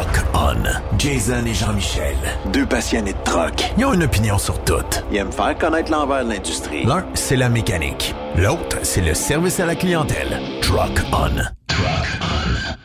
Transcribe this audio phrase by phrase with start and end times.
[0.00, 0.56] Truck On.
[0.98, 2.16] Jason et Jean-Michel,
[2.54, 3.70] deux passionnés de truck.
[3.76, 4.76] Ils ont une opinion sur tout.
[5.12, 6.86] Ils aiment faire connaître l'envers de l'industrie.
[6.86, 8.14] L'un, c'est la mécanique.
[8.34, 10.40] L'autre, c'est le service à la clientèle.
[10.62, 11.28] Truck On.
[11.68, 12.84] Truck On.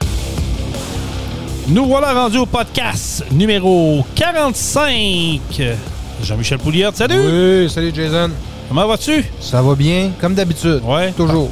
[1.70, 5.40] Nous voilà rendus au podcast numéro 45.
[6.22, 7.62] Jean-Michel Pouliot, salut!
[7.64, 8.30] Oui, salut Jason.
[8.68, 9.24] Comment vas-tu?
[9.40, 10.82] Ça va bien, comme d'habitude.
[10.84, 11.14] Ouais.
[11.14, 11.50] Toujours.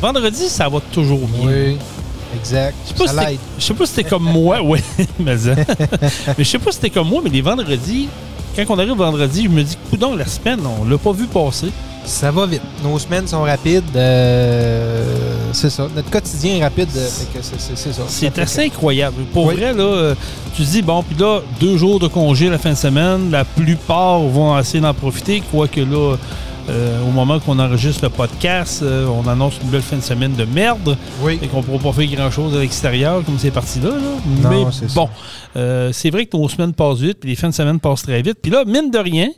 [0.00, 1.50] Vendredi, ça va toujours bien.
[1.50, 1.78] Oui,
[2.36, 2.74] exact.
[2.84, 4.60] Je sais pas Ça si je sais pas si t'es comme moi.
[4.64, 4.82] Ouais,
[5.18, 5.54] mais, ça.
[6.38, 8.08] mais je sais pas si t'es comme moi, mais les vendredis,
[8.56, 11.68] quand on arrive vendredi, je me dis, coudon, la semaine, on l'a pas vu passer.
[12.06, 12.60] Ça va vite.
[12.82, 13.82] Nos semaines sont rapides.
[13.96, 15.04] euh,
[15.52, 15.88] c'est ça.
[15.94, 16.88] Notre quotidien est rapide.
[16.96, 17.08] euh,
[17.40, 18.02] c'est, ça.
[18.08, 19.22] C'est assez incroyable.
[19.32, 19.54] Pour Oui.
[19.56, 20.14] vrai, là, euh,
[20.54, 23.44] tu te dis, bon, puis là, deux jours de congé la fin de semaine, la
[23.44, 26.16] plupart vont essayer d'en profiter, quoique là,
[26.68, 30.34] euh, au moment qu'on enregistre le podcast, euh, on annonce une belle fin de semaine
[30.34, 30.96] de merde.
[31.22, 31.38] Oui.
[31.42, 33.90] et qu'on ne pourra pas faire grand-chose à l'extérieur comme c'est parti là.
[33.90, 34.00] là.
[34.42, 35.08] Non, Mais bon,
[35.56, 38.22] euh, c'est vrai que nos semaines passent vite, puis les fins de semaine passent très
[38.22, 38.38] vite.
[38.40, 39.28] Puis là, mine de rien,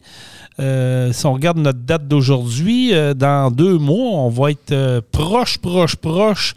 [1.13, 6.55] si on regarde notre date d'aujourd'hui, dans deux mois, on va être proche, proche, proche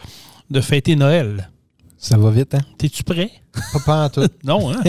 [0.50, 1.50] de fêter Noël.
[1.98, 2.62] Ça va vite, hein?
[2.78, 3.30] T'es-tu prêt?
[3.74, 4.28] Pas, pas en tout.
[4.46, 4.82] Non, hein?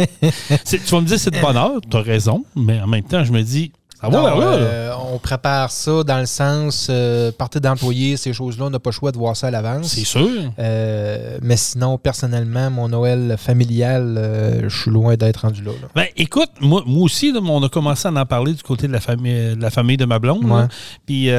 [0.65, 3.43] Tu vas me dire c'est de bonheur, t'as raison, mais en même temps, je me
[3.43, 8.71] dis, Non, euh, on prépare ça dans le sens euh, partie d'employés, ces choses-là, on
[8.71, 9.89] n'a pas le choix de voir ça à l'avance.
[9.89, 10.29] C'est sûr.
[10.59, 15.73] Euh, mais sinon, personnellement, mon Noël familial, euh, je suis loin d'être rendu là.
[15.83, 15.89] là.
[15.95, 18.93] Ben, écoute, moi, moi aussi, là, on a commencé à en parler du côté de
[18.93, 20.45] la famille de, la, famille de ma blonde.
[20.45, 20.67] Ouais.
[21.07, 21.31] Puis,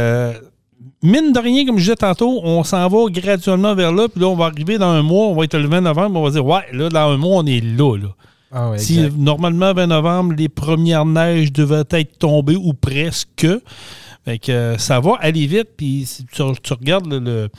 [1.03, 4.07] mine de rien, comme je disais tantôt, on s'en va graduellement vers là.
[4.07, 6.23] Puis là, on va arriver dans un mois, on va être le 20 novembre, on
[6.23, 7.97] va dire, ouais, là, dans un mois, on est là.
[7.97, 8.09] là.
[8.51, 9.17] Ah ouais, Si exact.
[9.17, 13.47] normalement, 20 novembre, les premières neiges devaient être tombées ou presque.
[14.25, 15.69] Fait que euh, ça va aller vite.
[15.77, 17.49] Puis si tu, tu regardes le, le,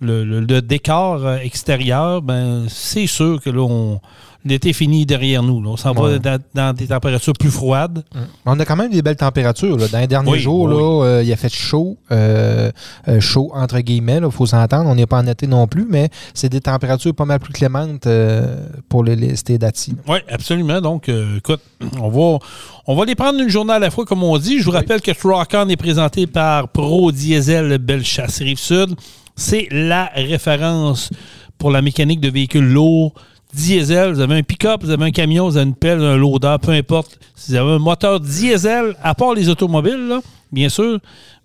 [0.00, 4.00] le- le- le décor euh, extérieur, ben c'est sûr que là, on-
[4.44, 5.62] l'été finit derrière nous.
[5.62, 5.70] là.
[5.70, 8.02] On s'en va dans, dans des températures plus froides.
[8.46, 9.76] On a quand même des belles températures.
[9.76, 9.88] Là.
[9.88, 10.74] Dans les derniers Oui, jours, oui.
[10.74, 11.96] là, euh, il a fait chaud.
[12.10, 12.70] euh,
[13.08, 14.88] euh, chaud entre guillemets, il faut s'entendre.
[14.88, 18.06] On n'est pas en été non plus, mais c'est des températures pas mal plus clémentes
[18.06, 18.56] euh,
[18.88, 19.94] pour les, les dates-ci.
[20.08, 20.80] Oui, absolument.
[20.80, 21.60] Donc, écoute,
[22.00, 22.38] on va,
[22.86, 24.58] on va les prendre une journée à la fois, comme on dit.
[24.58, 28.94] Je vous rappelle que Truck-On est présenté par Pro Diesel Bellechasse Rive-Sud.
[29.36, 31.10] C'est la référence
[31.58, 33.12] pour la mécanique de véhicules lourds.
[33.52, 36.56] Diesel, vous avez un pick-up, vous avez un camion, vous avez une pelle, un loader,
[36.62, 37.18] peu importe.
[37.34, 40.20] Si vous avez un moteur diesel, à part les automobiles, là,
[40.52, 40.98] bien sûr.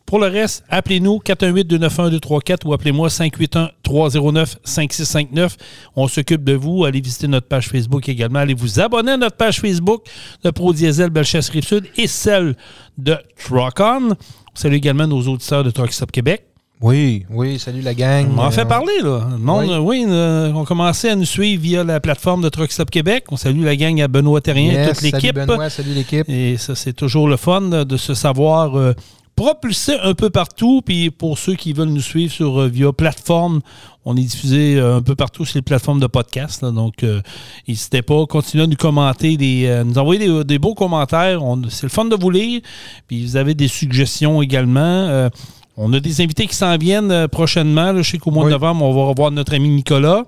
[0.05, 5.55] Pour le reste, appelez-nous 418-291-234 ou appelez-moi 581-309-5659.
[5.95, 6.85] On s'occupe de vous.
[6.85, 8.37] Allez visiter notre page Facebook également.
[8.37, 10.03] Allez vous abonner à notre page Facebook
[10.43, 12.55] de Pro Diesel Bellechasse Rive-Sud et celle
[12.99, 14.11] de Truck-On.
[14.11, 14.15] On
[14.53, 16.45] salue également nos auditeurs de Truck Stop Québec.
[16.81, 18.27] Oui, oui, salut la gang.
[18.35, 19.27] On en fait Euh, parler, là.
[19.31, 20.03] Le monde, oui.
[20.03, 23.23] oui, euh, on commençait à nous suivre via la plateforme de Truck Stop Québec.
[23.31, 25.35] On salue la gang à Benoît Terrien et yes, toute Salut l'équipe.
[25.35, 26.27] Benoît, salut l'équipe.
[26.29, 28.93] Et ça, c'est toujours le fun de se savoir euh,
[29.37, 30.81] propulser un peu partout.
[30.85, 33.61] Puis pour ceux qui veulent nous suivre sur euh, via plateforme,
[34.03, 36.61] on est diffusé un peu partout sur les plateformes de podcast.
[36.61, 36.71] là.
[36.71, 37.21] donc, euh,
[37.69, 41.39] n'hésitez pas, continuez à nous commenter, des, euh, nous envoyer des, des beaux commentaires.
[41.69, 42.61] C'est le fun de vous lire.
[43.07, 44.79] Puis vous avez des suggestions également.
[44.81, 45.29] Euh,
[45.77, 47.91] on a des invités qui s'en viennent euh, prochainement.
[47.91, 48.01] là.
[48.01, 50.23] Je sais qu'au mois de novembre, on va revoir notre ami Nicolas.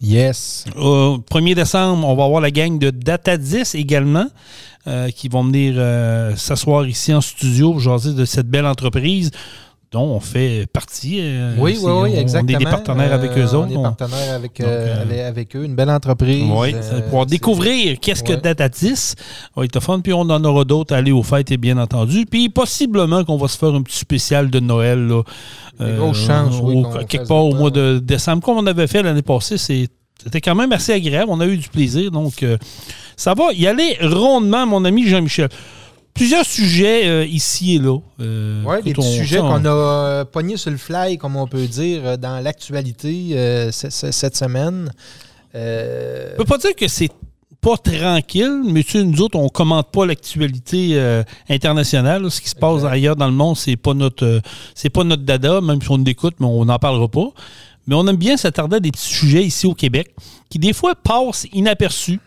[0.00, 0.64] Yes.
[0.76, 4.26] Au 1er décembre, on va avoir la gang de Data 10 également,
[4.86, 9.30] euh, qui vont venir euh, s'asseoir ici en studio pour jaser de cette belle entreprise
[9.92, 11.18] dont on fait partie.
[11.20, 12.56] euh, Oui, oui, oui, exactement.
[12.56, 13.68] On est des partenaires avec Euh, eux autres.
[13.74, 15.64] On est partenaires avec, Donc, euh, avec- eux.
[15.64, 16.44] Une belle entreprise.
[16.50, 18.40] oui, c'est- découvrir qu'est-ce que Ouais.
[18.40, 19.14] Data 10.
[19.18, 20.00] Ça va être fun.
[20.00, 22.24] Puis on en aura d'autres à aller aux fêtes, et bien entendu.
[22.24, 25.06] Puis possiblement qu'on va se faire un petit spécial de Noël.
[25.06, 25.22] Là,
[25.78, 28.42] grosses chances, oui, quelque part au mois de décembre.
[28.42, 29.88] Comme on avait fait l'année passée, c'est-
[30.22, 31.26] c'était quand même assez agréable.
[31.30, 32.10] On a eu du plaisir.
[32.10, 32.56] Donc, euh,
[33.16, 35.48] ça va y aller rondement, mon ami Jean-Michel.
[36.14, 37.98] Plusieurs sujets euh, ici et là.
[38.20, 41.16] Euh, Oui, des écoute, petits on- sujets on- qu'on a euh, pognés sur le fly,
[41.18, 44.90] comme on peut dire, dans l'actualité euh, cette semaine.
[45.54, 47.10] Euh, Je peux pas dire que c'est
[47.60, 52.22] pas tranquille, mais tu sais, nous autres, on commente pas l'actualité euh, internationale.
[52.22, 52.30] là.
[52.30, 54.40] Ce qui se passe ailleurs dans le monde, c'est pas notre euh,
[54.74, 57.28] c'est pas notre dada, même si on l'écoute, mais on n'en parlera pas.
[57.86, 60.14] Mais on aime bien s'attarder à des petits sujets ici au Québec
[60.48, 62.20] qui, des fois, passent inaperçus.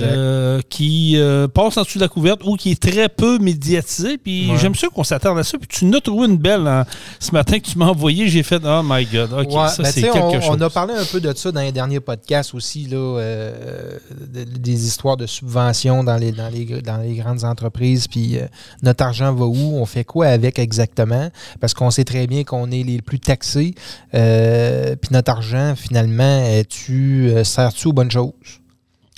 [0.00, 4.18] Euh, qui euh, passe en dessous de la couverte ou qui est très peu médiatisé.
[4.18, 4.56] Puis Ouais.
[4.58, 5.58] j'aime ça qu'on s'attarde à ça.
[5.58, 6.84] Puis tu nous as trouvé une belle hein,
[7.18, 8.28] ce matin que tu m'as envoyé.
[8.28, 10.56] J'ai fait Oh my God, OK, Ouais, ça ben, c'est tu quelque on, chose.
[10.56, 13.98] on a parlé un peu de ça dans les derniers podcasts aussi, là, euh,
[14.32, 18.38] de- des histoires de subventions dans les, dans les, dans les grandes entreprises, puis
[18.82, 21.30] notre argent va où, on fait quoi avec exactement,
[21.60, 23.74] parce qu'on sait très bien qu'on est les plus taxés,
[24.12, 28.32] puis notre argent, finalement, euh, sert-tu aux bonnes choses?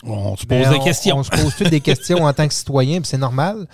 [0.06, 1.16] On se pose Ben, des on- questions.
[1.18, 3.66] On se pose toutes des questions en tant que citoyen, puis c'est normal,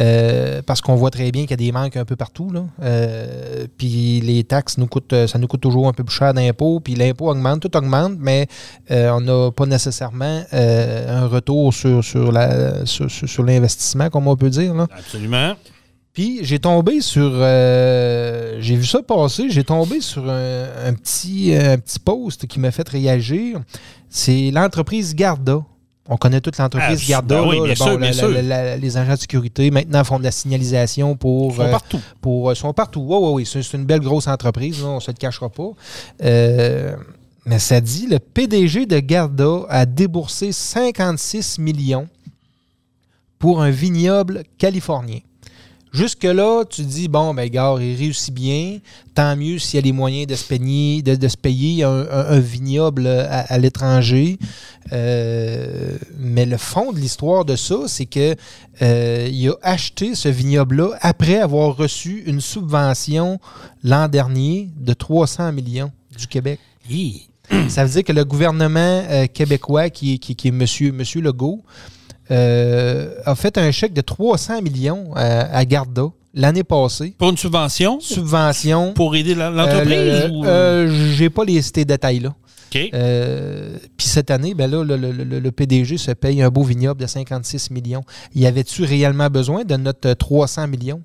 [0.00, 2.50] euh, parce qu'on voit très bien qu'il y a des manques un peu partout.
[2.50, 2.64] Là.
[2.82, 6.80] Euh, puis les taxes, nous coûtent, ça nous coûte toujours un peu plus cher d'impôts,
[6.80, 8.48] puis l'impôt augmente, tout augmente, mais
[8.90, 14.26] euh, on n'a pas nécessairement un retour sur, sur, la, sur, sur- sur l'investissement, comme
[14.28, 14.74] on peut dire.
[14.74, 14.86] Là.
[14.96, 15.54] Absolument.
[16.12, 17.30] Puis j'ai tombé sur.
[17.30, 19.50] euh, j'ai vu ça passer.
[19.50, 23.60] J'ai tombé sur un, un petit, un petit post qui m'a fait réagir.
[24.08, 25.60] C'est l'entreprise Garda.
[26.08, 27.40] On connaît toute l'entreprise Ah, Garda.
[27.42, 27.64] ben oui, là.
[27.64, 28.28] bien Bon, sûr, la- bien la- sûr.
[28.30, 31.52] la- la- les agents de sécurité maintenant font de la signalisation pour.
[31.52, 32.00] Ils sont euh, partout.
[32.20, 33.00] pour, sont partout.
[33.08, 33.46] Oui, oui, oui.
[33.46, 35.70] C'est c'est une belle grosse entreprise, là, on ne se le cachera pas.
[36.22, 36.94] Euh,
[37.44, 42.08] mais ça dit, le PDG de Garda a déboursé 56 millions
[43.38, 45.18] pour un vignoble californien.
[45.96, 48.78] Jusque-là, tu dis, bon, ben, gars, il réussit bien.
[49.14, 52.00] Tant mieux s'il y a les moyens de se payer, de, de se payer un,
[52.10, 54.38] un- un vignoble à, à l'étranger.
[54.92, 58.34] Euh, mais le fond de l'histoire de ça, c'est que
[58.82, 63.38] euh, il a acheté ce vignoble-là après avoir reçu une subvention
[63.82, 66.60] l'an dernier de 300 millions du Québec.
[66.90, 67.28] Hi.
[67.68, 71.62] Ça veut dire que le gouvernement euh, québécois, qui, qui, qui est Monsieur, Monsieur Legault,
[72.30, 77.14] euh, a fait un chèque de 300 millions à, à Garda l'année passée.
[77.18, 78.92] Pour une subvention, Subvention.
[78.94, 79.90] pour aider l'entreprise?
[79.96, 82.34] Euh, ou- euh, J'ai pas les ces détails-là.
[82.92, 86.62] Euh, Puis cette année, ben là, le, le- le- le PDG se paye un beau
[86.62, 88.04] vignoble de 56 millions.
[88.34, 91.02] Y avait-tu réellement besoin de notre 300 millions?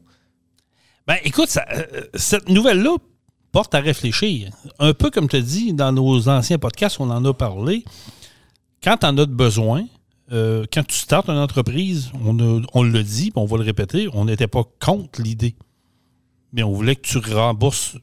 [1.08, 1.86] Ben, écoute, ça- euh,
[2.16, 2.98] cette nouvelle-là
[3.54, 4.50] porte à réfléchir.
[4.80, 7.86] Un peu comme tu as dit dans nos anciens podcasts, on en a parlé.
[8.84, 9.86] Quand tu en as besoin,
[10.32, 14.08] euh, quand tu startes une entreprise, on, a- on le dit, on va le répéter,
[14.14, 15.56] on n'était pas contre l'idée.
[16.54, 17.96] Mais on voulait que tu rembourses.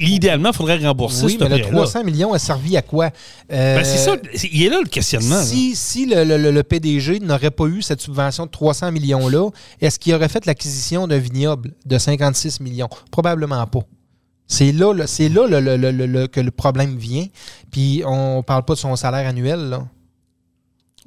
[0.00, 1.76] Idéalement, il faudrait rembourser oui, ce mais le prêt-là.
[1.76, 3.10] 300 millions a servi à quoi?
[3.52, 4.16] Euh, Ben, c'est ça,
[4.52, 5.36] il est là le questionnement.
[5.36, 5.42] là.
[5.44, 9.50] Si, le, le- le- le PDG n'aurait pas eu cette subvention de 300 millions-là,
[9.80, 12.88] est-ce qu'il aurait fait l'acquisition d'un vignoble de 56 millions?
[13.12, 13.82] Probablement pas.
[14.48, 17.26] C'est là, c'est là le- que le problème vient.
[17.70, 19.60] Puis on parle pas de son salaire annuel.
[19.68, 19.86] Là.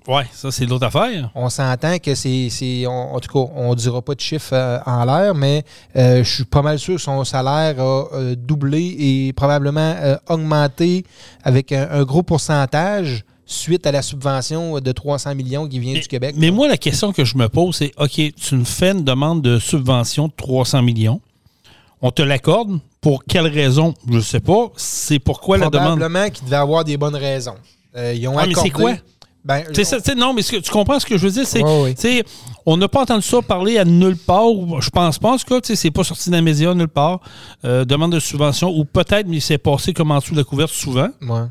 [0.08, 1.32] Ouais, ça, c'est l'autre affaire.
[1.34, 2.86] On s'entend que c'est.
[2.88, 5.64] en tout cas, on ne dira pas de chiffre euh, en l'air, mais
[5.96, 9.96] euh, je suis pas mal sûr que son salaire a euh, doublé et probablement
[10.30, 11.06] augmenté
[11.44, 16.00] avec un, un gros pourcentage suite à la subvention de 300 millions qui vient Mais,
[16.00, 16.36] du Québec.
[16.38, 19.42] mais moi, la question que je me pose, c'est OK, tu nous fais une demande
[19.42, 21.22] de subvention de 300 millions.
[22.02, 22.80] On te l'accorde?
[23.02, 23.94] Pour quelle raison?
[24.10, 24.72] Je ne sais pas.
[24.78, 25.98] C'est pourquoi la demande?
[26.00, 27.56] Probablement qu'il devait avoir des bonnes raisons.
[27.96, 28.94] Ils ont Ah, mais c'est accordé- quoi?
[29.46, 31.46] Ben, C'est non, mais ce que- tu comprends ce que je veux dire?
[31.46, 32.24] C'est,
[32.66, 34.48] on n'a pas entendu ça parler à nulle part.
[34.52, 37.20] ou Je pense pas, en tout cas, c'est pas sorti dans les médias nulle part.
[37.64, 40.72] Euh, demande de subvention, ou peut-être, mais c'est passé comme en dessous de la couverte
[40.74, 41.10] souvent.
[41.22, 41.42] Ouais.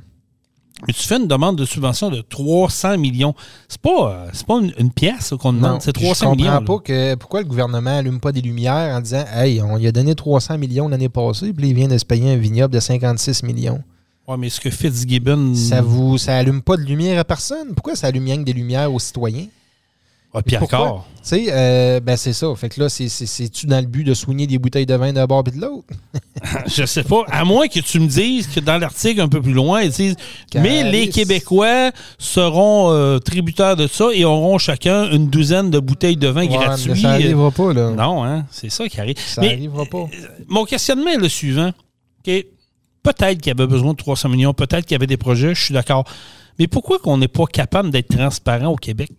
[0.88, 3.32] Mais tu fais une demande de subvention de 300 millions.
[3.68, 6.50] C'est pas, euh, c'est pas une, une pièce qu'on demande, c'est puis 300 je millions.
[6.58, 9.86] comprends pas que, pourquoi le gouvernement allume pas des lumières en disant Hey, on lui
[9.86, 12.80] a donné 300 millions l'année passée, puis il vient de se payer un vignoble de
[12.80, 13.82] 56 millions.
[14.26, 15.54] Ouais, mais ce que Fitzgibbon.
[15.54, 17.74] Ça vous ça allume pas de lumière à personne?
[17.74, 19.46] Pourquoi ça allume rien que des lumières aux citoyens?
[20.36, 21.06] Ah, puis encore.
[21.18, 22.52] Tu sais, euh, ben c'est ça.
[22.56, 25.12] Fait que là, c'est- c'est- c'est-tu dans le but de soigner des bouteilles de vin
[25.12, 25.86] d'un bord et de l'autre?
[26.66, 27.22] Je sais pas.
[27.30, 30.16] À moins que tu me dises que dans l'article un peu plus loin, ils disent
[30.56, 31.08] Mais les.
[31.08, 36.46] Québécois seront euh, tributaires de ça et auront chacun une douzaine de bouteilles de vin
[36.48, 37.90] Ouais, mais ça n'arrivera pas, là.
[37.90, 38.44] Non, hein?
[38.50, 39.16] C'est ça qui arrive.
[39.18, 40.06] Ça n'arrivera pas.
[40.48, 41.70] mon questionnement est le suivant.
[42.26, 42.44] OK?
[43.04, 45.62] Peut-être qu'il y avait besoin de 300 millions, peut-être qu'il y avait des projets, je
[45.66, 46.02] suis d'accord.
[46.58, 49.10] Mais pourquoi qu'on n'est pas capable d'être transparent au Québec?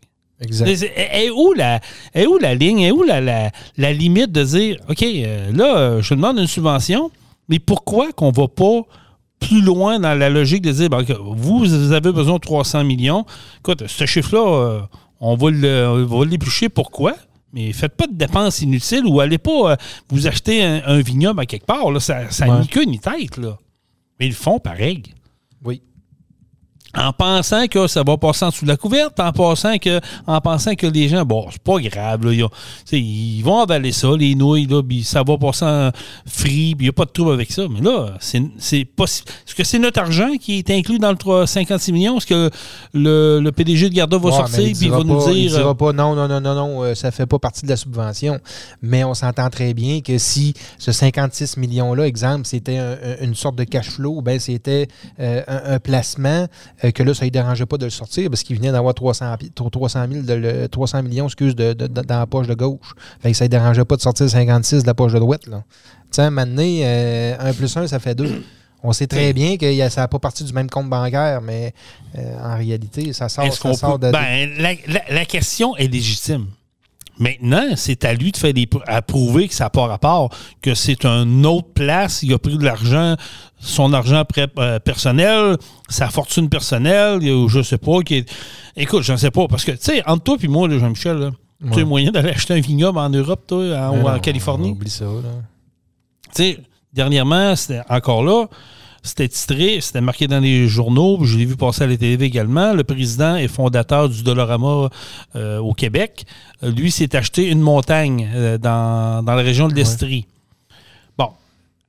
[0.42, 0.68] Exact.
[0.98, 1.80] Est où la,
[2.14, 2.82] est où la ligne?
[2.82, 7.10] Est où la, la- la limite de dire, OK, euh, là, je demande une subvention,
[7.48, 8.82] mais pourquoi qu'on ne va pas
[9.40, 13.26] plus loin dans la logique de dire, ben, vous, avez besoin de 300 millions?
[13.60, 14.82] Écoute, ce chiffre-là, euh,
[15.22, 15.52] on va
[16.26, 16.68] l'éplucher.
[16.70, 17.14] Pourquoi?
[17.54, 19.76] Mais faites pas de dépenses inutiles ou allez pas euh,
[20.10, 21.90] vous acheter un, un vignoble à quelque part.
[21.92, 22.62] Là, ça n'a Ouais.
[22.62, 23.38] ni queue ni tête.
[23.38, 23.58] Là.
[24.20, 25.04] Mais ils le font pareil
[25.64, 25.82] Oui.
[26.98, 30.40] En pensant que ça va passer en dessous de la couverte, en pensant que, en
[30.42, 32.50] pensant que les gens, bon, c'est pas grave, là, ils, ont-
[32.92, 35.92] ils vont avaler ça, les nouilles, là, ça va passer en
[36.26, 37.64] free, il n'y a pas de trouble avec ça.
[37.70, 41.48] Mais là, c'est si- Est-ce que c'est notre argent qui est inclus dans le 3
[41.48, 42.18] 56 millions?
[42.18, 42.50] Est-ce que
[42.94, 45.32] le, le PDG de Garda va Ouais, sortir, puis il va nous dire.
[45.36, 47.70] Il dira euh, pas non, non, non, non, non, euh, ça fait pas partie de
[47.70, 48.40] la subvention.
[48.82, 53.36] Mais on s'entend très bien que si ce 56 millions-là, exemple, c'était un- un- une
[53.36, 54.88] sorte de cash flow, ben c'était
[55.20, 56.48] euh, un, un placement
[56.84, 59.38] euh, que là, ça ne dérangeait pas de le sortir parce qu'il venait d'avoir 300,
[59.38, 62.54] pi- 300, 000 de le- 300 millions excuse, de, de- de- dans la poche de
[62.54, 62.94] gauche.
[63.22, 65.48] Fait que ça ne dérangeait pas de sortir 56 de la poche de droite.
[65.48, 65.64] Là.
[65.68, 68.44] Tu sais, à un moment donné, euh, 1 plus 1, ça fait 2.
[68.84, 71.74] On sait très bien que ça n'a pas parti du même compte bancaire, mais
[72.18, 74.12] euh, en réalité, ça sort, ça de.
[74.12, 76.46] Ben, la, la- la question est légitime.
[77.18, 80.76] Maintenant, c'est à lui de faire des, à prouver que ça n'a pas rapport, que
[80.76, 83.16] c'est une autre place, il a pris de l'argent,
[83.60, 84.24] son argent
[84.60, 85.58] euh, personnel,
[85.90, 88.02] sa fortune personnelle, a- je sais pas.
[88.02, 88.30] Qui est-
[88.76, 91.32] écoute, je ne sais pas, parce que, tu sais, entre toi et moi, Jean-Michel,
[91.62, 91.84] tu as Ouais.
[91.84, 94.72] moyen d'aller acheter un vignoble en Europe, toi, en, ou en Californie?
[94.72, 95.12] Oublie ça, là.
[96.36, 96.60] Tu sais,
[96.94, 98.48] dernièrement, c'était encore là,
[99.02, 102.74] c'était titré, c'était marqué dans les journaux, je l'ai vu passer à la télé également.
[102.74, 104.90] Le président et fondateur du Dolorama
[105.36, 106.26] euh, au Québec,
[106.62, 110.26] lui, s'est acheté une montagne euh, dans, dans la région de l'Estrie.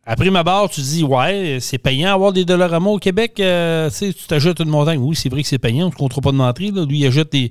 [0.09, 3.41] Après ma barre, tu dis, ouais, c'est payant avoir des Dolorama au Québec.
[3.41, 5.01] euh, tu sais, tu t'achètes une montagne.
[5.01, 6.71] Oui, c'est vrai que c'est payant, on ne comptera pas de l'entrée.
[6.71, 6.85] là.
[6.85, 7.51] Lui, il achète des,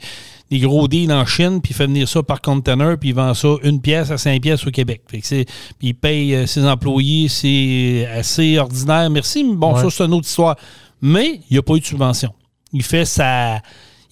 [0.50, 3.34] des gros deals en Chine, puis il fait venir ça par container, puis il vend
[3.34, 5.02] ça une pièce à cinq pièces au Québec.
[5.08, 5.44] Fait que c'est,
[5.78, 9.10] puis il paye euh, ses employés, c'est assez ordinaire.
[9.10, 9.82] Merci, mais bon, Ouais.
[9.82, 10.56] ça, c'est une autre histoire.
[11.02, 12.32] Mais il n'y a pas eu de subvention.
[12.72, 13.62] Il fait sa.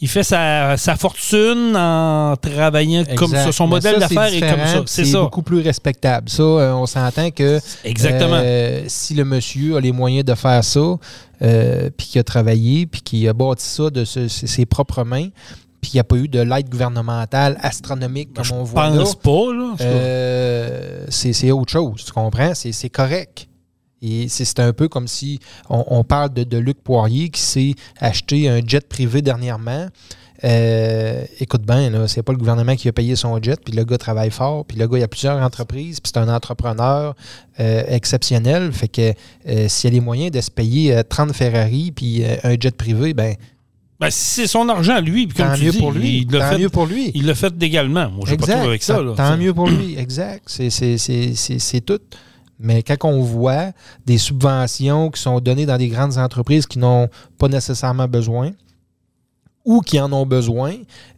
[0.03, 3.45] Il fait sa, sa fortune en travaillant comme Exact.
[3.45, 3.51] ça.
[3.53, 4.83] Son Mais modèle d'affaires est comme ça.
[4.85, 5.21] C'est ça.
[5.21, 6.27] beaucoup plus respectable.
[6.27, 8.35] Ça, euh, on s'entend que Exactement.
[8.43, 10.81] euh, si le monsieur a les moyens de faire ça,
[11.41, 15.29] euh, puis qu'il a travaillé, puis qu'il a bâti ça de ce- ses propres mains,
[15.79, 18.97] puis il n'y a pas eu de l'aide gouvernementale astronomique comme Je on voit là,
[18.97, 19.73] pense pas, là.
[19.79, 22.51] euh, c'est autre chose, tu comprends?
[22.53, 23.47] C'est correct.
[24.03, 27.73] Et c'est un peu comme si on, on parle de, de Luc Poirier qui s'est
[27.99, 29.87] acheté un jet privé dernièrement.
[30.43, 33.97] Euh, écoute bien, c'est pas le gouvernement qui a payé son jet, puis le gars
[33.97, 37.15] travaille fort, puis le gars, il a plusieurs entreprises, puis c'est un entrepreneur
[37.61, 38.73] euh, exceptionnel.
[38.73, 39.13] Fait que
[39.47, 42.75] euh, s'il y a les moyens de se payer euh, 30 Ferrari puis un jet
[42.75, 43.35] privé, ben
[44.01, 45.27] Ben, c'est son argent, lui.
[45.27, 46.25] Puis comme tant mieux dis, pour lui.
[46.27, 47.11] Il l'a tant fait, mieux pour lui.
[47.15, 48.09] il l'a fait légalement.
[48.09, 48.95] Moi, je pas avec ça.
[48.95, 49.13] Tant- là.
[49.15, 50.43] Tant C'est- mieux pour lui, exact.
[50.49, 51.99] C'est tout.
[52.63, 53.73] Mais quand on voit
[54.05, 58.51] des subventions qui sont données dans des grandes entreprises qui n'ont pas nécessairement besoin
[59.65, 60.75] ou qui en ont besoin,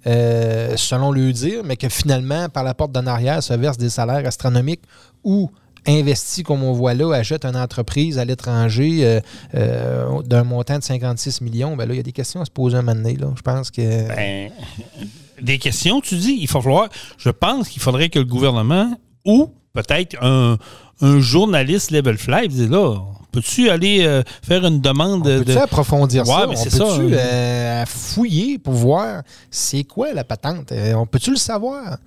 [0.08, 3.90] euh, selon le dire, mais que finalement, par la porte d'en arrière, se versent des
[3.90, 4.82] salaires astronomiques
[5.24, 5.52] ou
[5.88, 9.20] investis, comme on voit là, achètent une entreprise à l'étranger euh,
[9.54, 12.52] euh, d'un montant de 56 millions, ben là, il y a des questions à se
[12.52, 13.28] poser un moment donné, là.
[13.36, 14.08] Je pense que...
[14.08, 14.52] Ben,
[15.42, 16.62] des questions, tu dis, il faut.
[17.18, 20.58] Je pense qu'il faudrait que le gouvernement ou peut-être un,
[21.02, 22.98] un journaliste level fly dise là,
[23.32, 25.58] peux-tu aller euh, faire une demande On de.
[25.58, 26.48] approfondir Ouais, ça?
[26.48, 27.18] mais on peut-tu hein.
[27.18, 30.72] euh, fouiller pour voir c'est quoi la patente?
[30.72, 31.98] Euh, on peut-tu le savoir?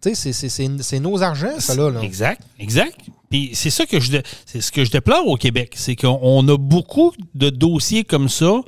[0.00, 1.90] Tu sais, c'est- nos argents, ça, là.
[1.90, 2.00] là.
[2.02, 2.98] Exact, exact.
[3.30, 6.46] Puis c'est ça que je c'est ce que je déplore au Québec, c'est qu'on on
[6.48, 8.60] a beaucoup de dossiers comme ça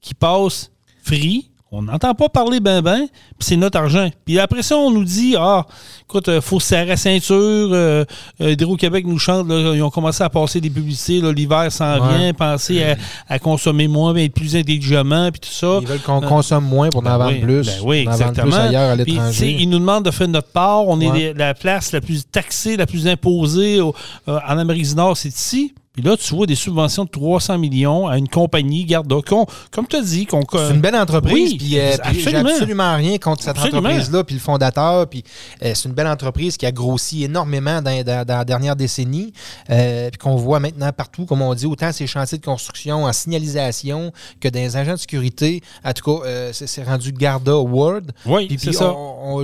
[0.00, 0.70] qui passent
[1.02, 1.50] free.
[1.70, 3.06] On n'entend pas parler ben ben,
[3.38, 4.10] puis c'est notre argent.
[4.24, 5.66] Puis après ça, on nous dit ah,
[6.12, 7.36] écoute, il faut se serrer la ceinture.
[7.72, 8.04] Euh,
[8.40, 12.18] euh, Hydro-Québec nous chante, là, ils ont commencé à passer des publicités, l'hiver s'en Ouais.
[12.18, 12.96] vient, penser à,
[13.28, 15.78] à consommer moins, mais être plus intelligemment, puis tout ça.
[15.80, 17.66] Ils veulent qu'on Euh, consomme moins pour en Ben vendre oui, plus.
[17.66, 18.56] ben oui, en vendre plus exactement.
[18.56, 19.56] ailleurs à l'étranger.
[19.60, 20.86] ils nous demandent de faire notre part.
[20.86, 21.34] On est Ouais.
[21.36, 23.94] la place la plus taxée, la plus imposée au-
[24.28, 25.74] euh, en Amérique du Nord, c'est ici.
[25.94, 29.86] Puis là, tu vois des subventions de 300 millions à une compagnie, garde qu'on, comme
[29.86, 30.40] tu as dit, qu'on.
[30.50, 32.48] C'est une belle entreprise, Oui, puis euh, j'ai absolument.
[32.48, 35.22] absolument rien contre cette entreprise-là, puis le fondateur, puis
[35.62, 39.32] euh, c'est une belle entreprise qui a grossi énormément dans, dans- dans la dernière décennie,
[39.70, 43.12] euh, puis qu'on voit maintenant partout, comme on dit, autant ces chantiers de construction en
[43.12, 45.60] signalisation que les agents de sécurité.
[45.84, 48.12] En tout cas, euh, c'est rendu Garda World.
[48.26, 48.94] Oui, Puis, ça.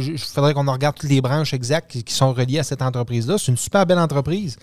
[0.00, 2.82] il faudrait qu'on en regarde toutes les branches exactes qui, qui sont reliées à cette
[2.82, 3.36] entreprise-là.
[3.38, 4.56] C'est une super belle entreprise.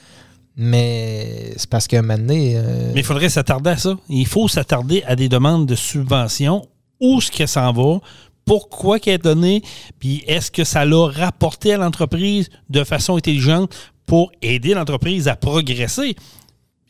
[0.58, 3.96] Mais c'est parce qu'à un moment donné, euh, Mais il faudrait s'attarder à ça.
[4.08, 6.66] Il faut s'attarder à des demandes de subventions.
[7.02, 8.00] Où est-ce qu'elle s'en va?
[8.46, 9.64] Pourquoi qu'elle est donnée?
[10.00, 13.76] Puis est-ce que ça l'a rapporté à l'entreprise de façon intelligente
[14.06, 16.16] pour aider l'entreprise à progresser?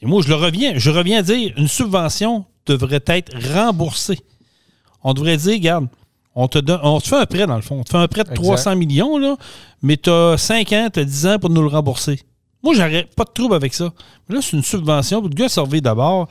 [0.02, 0.74] Et moi, je le reviens.
[0.76, 4.20] Je reviens à dire, une subvention devrait être remboursée.
[5.04, 5.88] On devrait dire, regarde,
[6.36, 7.80] on te, donne, on te fait un prêt, dans le fond.
[7.80, 8.44] On te fait un prêt de Exact.
[8.44, 9.38] 300 millions, là,
[9.82, 12.20] mais tu as 5 ans, tu as 10 ans pour nous le rembourser.
[12.62, 13.94] Moi, j'aurais pas de trouble avec ça.
[14.28, 15.22] Mais là, c'est une subvention.
[15.22, 16.28] Le gars surveille d'abord.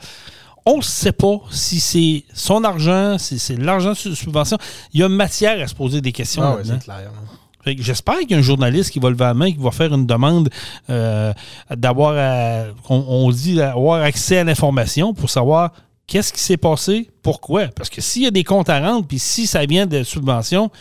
[0.65, 4.57] On ne sait pas si c'est son argent, si c'est l'argent de subvention.
[4.93, 6.41] Il y a matière à se poser des questions.
[6.43, 7.11] ah clair.
[7.63, 9.93] que J'espère qu'il y a un journaliste qui va lever la main, qui va faire
[9.93, 10.49] une demande
[10.89, 11.33] euh,
[11.75, 15.71] d'avoir, à- on, on dit, avoir accès à l'information pour savoir
[16.07, 17.67] qu'est-ce qui s'est passé, pourquoi.
[17.67, 20.71] Parce que s'il y a des comptes à rendre, puis si ça vient de subventions,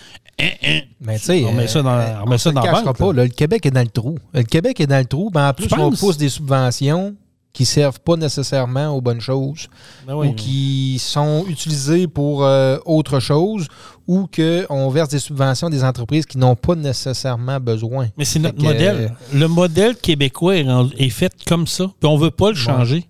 [0.40, 2.96] hein, hein, Mais on met ça dans, euh, on met ça se dans le banque.
[2.98, 3.22] pas, là.
[3.24, 4.18] le Québec est dans le trou.
[4.32, 5.30] Le Québec est dans le trou.
[5.30, 7.14] Ben, en plus, on pousse des subventions
[7.54, 9.68] qui servent pas nécessairement aux bonnes choses
[10.06, 13.68] Ben oui, ou qui sont utilisées pour euh, autre chose
[14.08, 18.08] ou qu'on verse des subventions à des entreprises qui n'ont pas nécessairement besoin.
[18.18, 19.14] Mais c'est notre que, modèle.
[19.32, 21.86] Le modèle québécois est, fait comme ça.
[22.00, 23.06] Puis on veut pas le changer.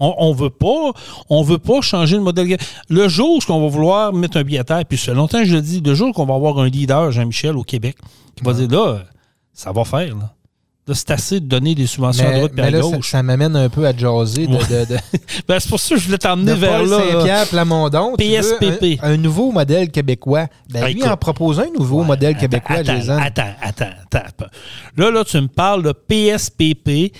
[0.00, 0.92] On, on veut pas,
[1.28, 2.56] on veut pas changer le modèle.
[2.88, 5.44] Le jour où on va vouloir mettre un billet à terre, puis fait longtemps que
[5.44, 7.96] je le dis, le jour qu'on va avoir un leader, Jean-Michel, au Québec,
[8.36, 9.02] qui va dire là,
[9.52, 10.14] ça va faire.
[10.14, 10.32] Là.
[10.94, 13.10] C'est assez de donner des subventions à droite et mais à là, ça, gauche.
[13.10, 14.96] ça m'amène un peu à jaser de, de, de,
[15.48, 16.98] Ben, c'est pour ça que je voulais t'emmener vers Paul là.
[16.98, 18.14] Saint-Pierre Plamondon.
[18.16, 18.98] PSPP.
[19.02, 20.46] Un, un nouveau modèle québécois.
[20.70, 21.10] Ben, Ah, lui, écoute.
[21.10, 23.18] en propose un nouveau Ouais, modèle attends, québécois, attends, Jason.
[23.18, 24.46] Attends, attends, attends.
[24.96, 27.12] Là, là, tu me parles de PSPP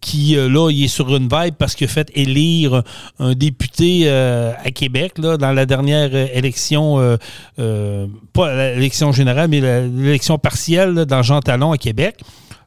[0.00, 2.82] qui, euh, là, il est sur une vibe parce qu'il a fait élire
[3.18, 7.16] un député euh, à Québec, là, dans la dernière euh, élection, euh,
[7.58, 12.20] euh, pas l'élection générale, mais l'élection partielle là, dans Jean Talon à Québec.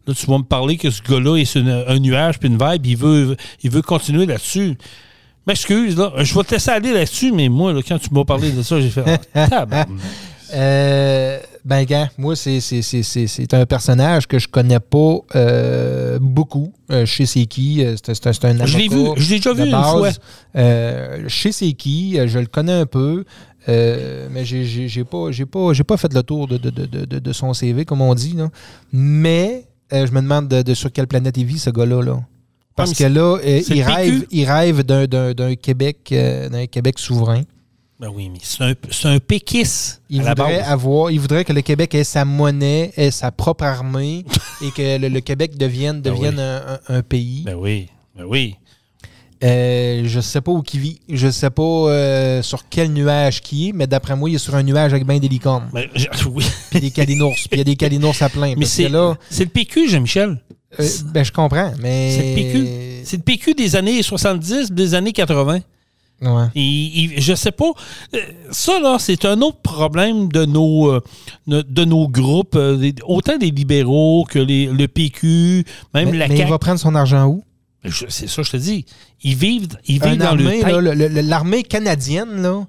[0.10, 2.58] Là, tu vas me parler que ce gars-là est sur une- un nuage puis une
[2.58, 4.76] vibe, il veut, il veut continuer là-dessus.
[5.48, 8.52] M'excuse, là, je vais te laisser aller là-dessus, mais moi, là, quand tu m'as parlé
[8.52, 9.04] de ça, j'ai fait
[9.36, 9.66] ah.
[10.52, 15.18] Euh, ben, gars, moi, c'est, c'est, c'est, c'est, c'est un personnage que je connais pas
[15.36, 16.74] euh, beaucoup.
[16.92, 17.84] Euh, c'est qui.
[17.86, 19.92] euh, C'est, c'est un- un Je l'ai vu, je l'ai déjà vu une base.
[19.92, 20.10] fois.
[21.52, 22.20] C'est qui.
[22.20, 23.26] euh, Je le connais un peu.
[23.68, 27.34] mais j'ai, pas, j'ai, pas, j'ai pas fait le tour de, de, de, de, de
[27.34, 28.34] son CV, comme on dit.
[28.36, 28.50] Là.
[28.92, 32.02] Mais euh, je me demande de, de sur quelle planète il vit, ce gars-là.
[32.04, 32.20] Là.
[32.76, 37.44] Parce mais que là, euh, il rêve, il rêve d'un, Québec, euh, d'un Québec souverain.
[38.00, 41.62] Ben oui, mais c'est un, c'est un péquisse Il voudrait avoir, il voudrait que le
[41.62, 44.24] Québec ait sa monnaie, ait sa propre armée
[44.64, 46.42] et que le, le Québec devienne, Ben devienne oui.
[46.42, 47.44] un, un- un pays.
[47.46, 48.56] Ben oui, ben oui.
[49.44, 51.00] Euh, je sais pas où qui vit.
[51.08, 54.54] Je sais pas euh, sur quel nuage qui est, mais d'après moi, il est sur
[54.56, 55.70] un nuage avec bien des licornes.
[55.74, 56.44] Ben, je- oui.
[56.72, 57.36] Puis des calinours.
[57.36, 58.50] Puis il y a des calinours à plein.
[58.50, 60.42] Mais Parce que c'est là, c'est le PQ, Jean-Michel.
[60.80, 62.12] euh, ben, je comprends, mais.
[62.18, 62.68] C'est le PQ.
[63.06, 65.60] C'est le PQ des années 70, des années 80.
[66.22, 66.46] Ouais.
[66.54, 67.72] Il- je sais pas.
[68.14, 68.18] Euh,
[68.52, 71.02] Ça, là, c'est un autre problème de nos, euh,
[71.48, 76.18] de de nos groupes, euh, des- autant des libéraux que les, le PQ, même Mais,
[76.18, 76.50] la mais il CAQ.
[76.52, 77.42] va prendre son argent où?
[78.10, 78.86] C'est ça, je te dis.
[79.24, 80.64] Ils vivent, ils vivent dans le armée,
[80.96, 82.66] le- l'armée canadienne, là,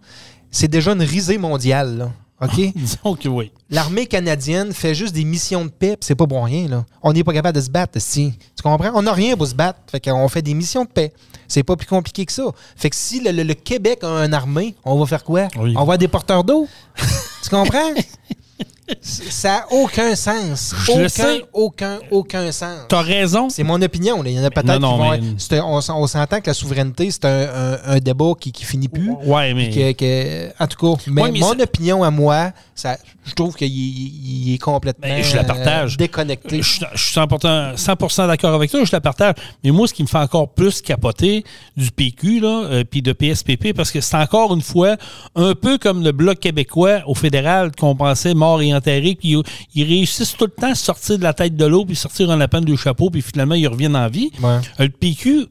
[0.51, 1.99] c'est déjà une risée mondiale.
[1.99, 2.13] Là.
[2.43, 2.73] OK?
[2.77, 3.51] Disons que oui.
[3.71, 6.69] L'armée canadienne fait juste des missions de paix, c'est pas pour rien.
[6.69, 6.85] Là.
[7.03, 8.33] On n'est pas capable de se battre, si.
[8.57, 8.93] Tu comprends?
[8.95, 9.81] On n'a rien pour se battre.
[9.91, 11.13] Fait qu'on fait des missions de paix.
[11.49, 12.45] C'est pas plus compliqué que ça.
[12.77, 15.49] Fait que si le, le- le Québec a une armée, on va faire quoi?
[15.59, 15.71] Oui.
[15.73, 16.69] On va avoir des porteurs d'eau.
[17.43, 17.93] tu comprends?
[19.01, 20.75] Ça n'a aucun sens.
[20.85, 21.45] Je le Aucun, sais.
[21.53, 22.81] aucun, aucun sens.
[22.89, 23.49] T'as raison.
[23.49, 24.23] C'est mon opinion.
[24.23, 24.31] là.
[24.31, 26.41] Il y en a peut-être Non, qui non, vont mais- un- on, s'en- on s'entend
[26.41, 29.11] que la souveraineté, c'est un, un- un débat qui, qui finit plus.
[29.25, 29.71] Ouais, mais.
[29.71, 33.35] Que- que- en tout cas, mais Ouais, mais mon ça- opinion à moi, ça, je
[33.35, 35.95] trouve qu'il il- il est complètement Mais je la partage.
[35.95, 36.63] euh, déconnecté.
[36.63, 39.35] Je suis je suis 100%, 100% d'accord avec toi, je la partage.
[39.65, 41.45] Mais moi, ce qui me fait encore plus capoter
[41.77, 44.97] du PQ, là, euh, puis de PSPP, parce que c'est encore une fois
[45.37, 49.43] un peu comme le Bloc québécois au fédéral qu'on pensait mort et enterré, puis ils,
[49.75, 52.37] ils réussissent tout le temps à sortir de la tête de l'eau, puis sortir un
[52.37, 54.31] lapin du chapeau, puis finalement, ils reviennent en vie.
[54.43, 54.49] Ouais.
[54.81, 55.47] Euh, Le PQ,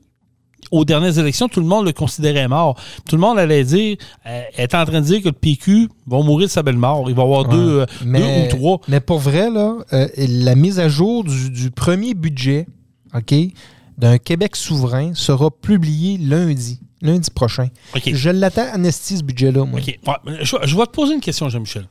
[0.72, 2.76] aux dernières élections, tout le monde le considérait mort.
[3.08, 6.22] Tout le monde allait dire, euh, est en train de dire que le PQ va
[6.22, 7.06] mourir de sa belle mort.
[7.10, 7.56] Il va y avoir Ouais.
[7.56, 8.82] deux, euh, mais, deux ou trois.
[8.88, 12.68] Mais pour vrai, là, euh, la mise à jour du, du premier budget
[13.15, 13.34] OK,
[13.98, 17.70] d'un Québec souverain sera publiée lundi, lundi prochain.
[18.06, 19.80] Je l'attends amnestie, ce budget-là, moi.
[19.80, 19.98] OK.
[20.06, 21.88] Ouais, je, je vais te poser une question, Jean-Michel.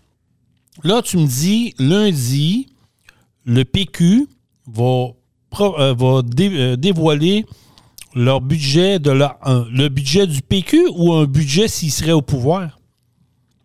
[0.84, 2.68] Là, tu me dis, lundi,
[3.44, 4.26] le PQ
[4.66, 5.08] va,
[5.60, 7.44] euh, va dé- euh, dévoiler
[8.14, 12.78] leur budget de le budget du PQ ou un budget s'il serait au pouvoir?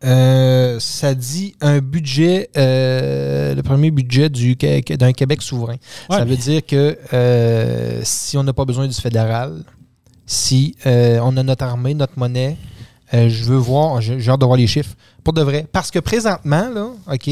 [0.03, 5.75] Euh, ça dit un budget, le premier budget du, d'un Québec souverain.
[6.09, 6.97] Ouais, ça mais- veut dire que
[8.03, 9.63] si on n'a pas besoin du fédéral,
[10.25, 12.57] si on a notre armée, notre monnaie,
[13.13, 14.95] euh, je veux voir, j'ai hâte de voir les chiffres.
[15.23, 15.67] Pour de vrai.
[15.71, 17.29] Parce que présentement, OK,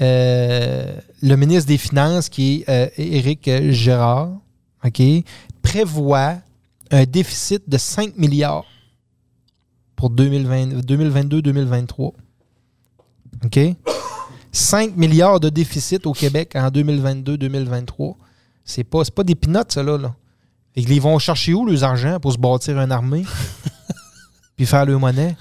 [0.00, 4.30] euh, le ministre des Finances, qui est euh, Éric Gérard,
[4.84, 5.00] OK,
[5.62, 6.36] prévoit
[6.90, 8.66] un déficit de 5 milliards
[9.96, 12.12] pour 2020 2022-2023.
[13.44, 13.60] OK?
[14.50, 18.16] 5 milliards de déficit au Québec en 2022-2023.
[18.64, 20.14] C'est pas, pas des pinottes, ça, là.
[20.76, 23.24] ils vont chercher où, les argent, pour se bâtir une armée?
[24.62, 25.34] puis faire leur monnaie?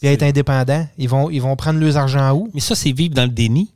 [0.00, 0.86] Puis être indépendants?
[0.98, 2.48] Ils vont, ils vont prendre leurs argent où?
[2.54, 3.72] Mais ça, c'est vivre dans le déni.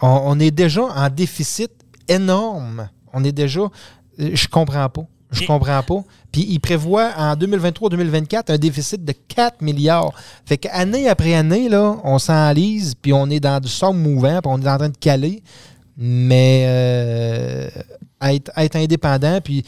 [0.00, 1.70] On, on est déjà en déficit
[2.08, 2.88] énorme.
[3.12, 3.60] On est déjà.
[3.60, 5.02] euh, Je comprends pas.
[5.30, 6.04] Je Et- comprends pas.
[6.30, 10.12] Puis il prévoit en 2023-2024 un déficit de 4 milliards.
[10.46, 14.52] Fait qu'année après année, là, on s'enlise, puis on est dans du sable mouvant, puis
[14.52, 15.42] on est en train de caler.
[15.96, 17.68] Mais euh,
[18.20, 19.62] être, être indépendant, puis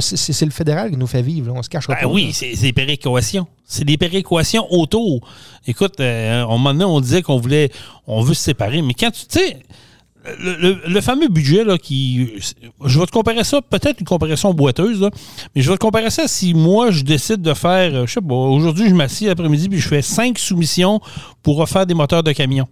[0.00, 1.48] c'est le fédéral qui nous fait vivre.
[1.48, 1.54] là.
[1.56, 2.06] On se cache Ben pas.
[2.06, 3.46] oui, c'est des péréquations.
[3.64, 5.26] C'est des péréquations autour.
[5.66, 7.70] Écoute, euh, à un moment donné, on disait qu'on voulait,
[8.06, 9.58] on veut se séparer, mais quand tu, sais,
[10.38, 12.30] le, le- le fameux budget, là, qui.
[12.84, 15.10] Je vais te comparer ça, peut-être une comparaison boiteuse, là,
[15.56, 17.92] mais je vais te comparer ça si moi, je décide de faire.
[17.94, 21.00] euh, Je sais pas, aujourd'hui, je m'assieds l'après-midi puis je fais cinq soumissions
[21.42, 22.68] pour refaire des moteurs de camion.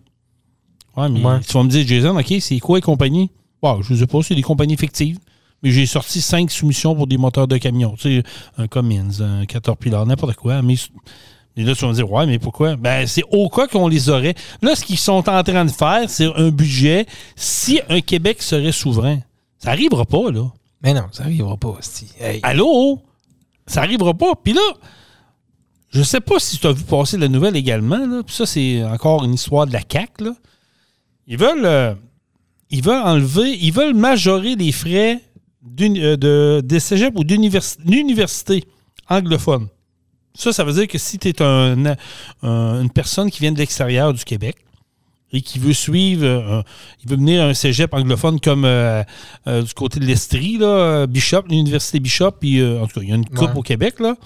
[1.00, 1.40] Ouais, mais Ouais.
[1.40, 3.30] tu vas me dire, Jason, OK, c'est quoi les compagnies?
[3.62, 5.18] Bon, je ne sais pas, c'est des compagnies fictives.
[5.62, 7.94] Mais j'ai sorti cinq soumissions pour des moteurs de camion.
[7.98, 8.22] Tu sais,
[8.56, 10.62] un Cummins, un Caterpillar, n'importe quoi.
[10.62, 10.74] Mais,
[11.56, 12.76] et là, tu vas me dire, ouais, mais pourquoi?
[12.76, 14.34] Ben, c'est au cas qu'on les aurait.
[14.62, 17.04] Là, ce qu'ils sont en train de faire, c'est un budget.
[17.36, 19.18] Si un Québec serait souverain,
[19.58, 20.50] ça n'arrivera pas, là.
[20.82, 21.76] Mais non, ça n'arrivera pas.
[22.18, 22.40] Hey.
[22.42, 22.98] Allô?
[23.66, 24.32] Ça n'arrivera pas.
[24.42, 24.62] Puis là,
[25.90, 27.98] je sais pas si tu as vu passer la nouvelle également.
[27.98, 28.22] Là.
[28.24, 30.24] Puis ça, c'est encore une histoire de la CAQ.
[30.24, 30.30] Là.
[31.30, 31.94] Ils veulent euh,
[32.70, 35.20] ils veulent enlever, ils veulent majorer les frais
[35.80, 38.64] euh, de, des cégeps ou d'univers- d'universités
[39.08, 39.68] anglophones.
[40.34, 41.84] Ça, ça veut dire que si tu es un,
[42.42, 44.56] un- une personne qui vient de l'extérieur du Québec
[45.32, 46.62] et qui veut suivre, euh,
[47.02, 49.02] il veut venir à un cégep anglophone comme euh,
[49.46, 50.58] euh, du côté de l'Estrie,
[51.08, 53.56] Bishop, l'université Bishop, puis en tout cas, il y a une coupe Ouais.
[53.58, 54.16] au Québec, là.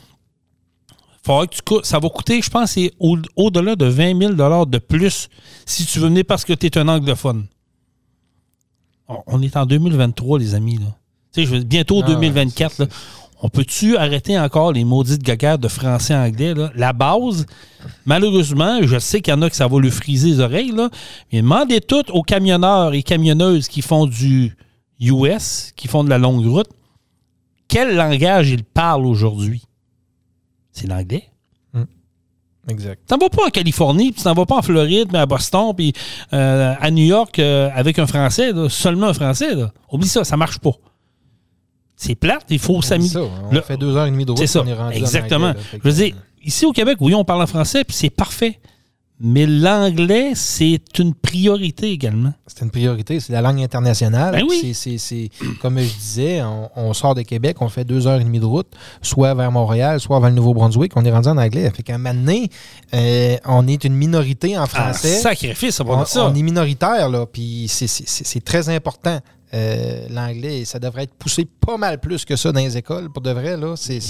[1.24, 4.32] Faudra que tu coûtes- ça va coûter, je pense, c'est au- au-delà de 20 000
[4.66, 5.28] de plus
[5.64, 7.46] si tu veux venir parce que tu es un anglophone.
[9.08, 10.76] On, on est en 2023, les amis.
[10.76, 10.86] Là.
[11.32, 12.78] Tu sais, je veux bientôt Ah, 2024.
[12.78, 12.86] là.
[13.42, 16.54] On peut-tu arrêter encore les maudites gaguerres de français-anglais?
[16.76, 17.44] La base,
[18.06, 20.88] malheureusement, je sais qu'il y en a que ça va lui friser les oreilles, là,
[21.32, 24.56] mais demandez tout aux camionneurs et camionneuses qui font du
[25.00, 26.68] US, qui font de la longue route,
[27.68, 29.62] quel langage ils parlent aujourd'hui?
[30.74, 31.24] C'est l'anglais.
[32.66, 33.00] Exact.
[33.02, 35.26] Tu t'en vas pas en Californie, puis tu t'en vas pas en Floride, mais à
[35.26, 35.92] Boston, puis
[36.32, 39.54] euh, à New York euh, avec un Français, là, seulement un Français.
[39.54, 39.70] Là.
[39.92, 40.72] Oublie ça, ça marche pas.
[41.94, 43.10] C'est plate, il faut s'amuser.
[43.12, 43.20] ça.
[43.20, 44.38] On Le- fait deux heures et demie de route.
[44.38, 45.48] C'est ça, on est rendu en exactement.
[45.48, 45.68] anglais, là.
[45.72, 48.58] Fait Je veux dire, ici au Québec, oui, on parle en français, puis c'est parfait.
[49.20, 52.32] Mais l'anglais, c'est une priorité également.
[52.48, 54.32] C'est une priorité, c'est la langue internationale.
[54.34, 54.74] Ben oui.
[54.74, 55.30] C'est-
[55.62, 58.44] comme je disais, on, on sort de Québec, on fait deux heures et demie de
[58.44, 58.66] route,
[59.02, 61.70] soit vers Montréal, soit vers le Nouveau-Brunswick, on est rendu en anglais.
[61.70, 62.50] Fait qu'à un moment donné,
[62.92, 65.16] euh, on est une minorité en Ah, français.
[65.20, 66.26] sacrifice, ça va on, ça.
[66.26, 69.20] on est minoritaire, là, puis c'est très important.
[69.54, 73.22] Euh, L'anglais, ça devrait être poussé pas mal plus que ça dans les écoles, pour
[73.22, 73.56] de vrai.
[73.56, 73.74] là.
[73.76, 74.00] C'est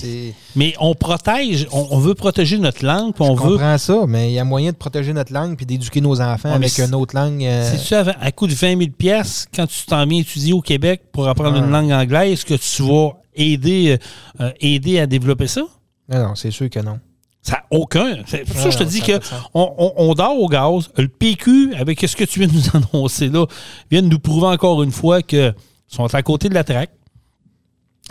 [0.57, 3.51] Mais on protège, on, on veut protéger notre langue, on Je veut.
[3.51, 6.49] comprends ça, mais il y a moyen de protéger notre langue puis d'éduquer nos enfants
[6.49, 7.45] Ouais, avec une autre langue.
[7.45, 10.53] euh, Si tu avais à coût de 20 000 pièces quand tu t'en viens étudier
[10.55, 13.99] au Québec pour apprendre une langue anglaise, est-ce que tu vas aider,
[14.41, 15.63] euh, aider à développer ça?
[16.09, 16.99] Non, non, c'est sûr que non.
[17.47, 18.17] Ça n'a aucun.
[18.27, 19.21] C'est pour ça que je te non, dis sens.
[19.53, 20.89] on, on- dort au gaz.
[20.97, 22.63] Le PQ, avec ce que tu viens de nous
[22.95, 23.45] annoncer là,
[23.91, 25.53] vient de nous prouver encore une fois que
[25.87, 26.91] sont à côté de la traque.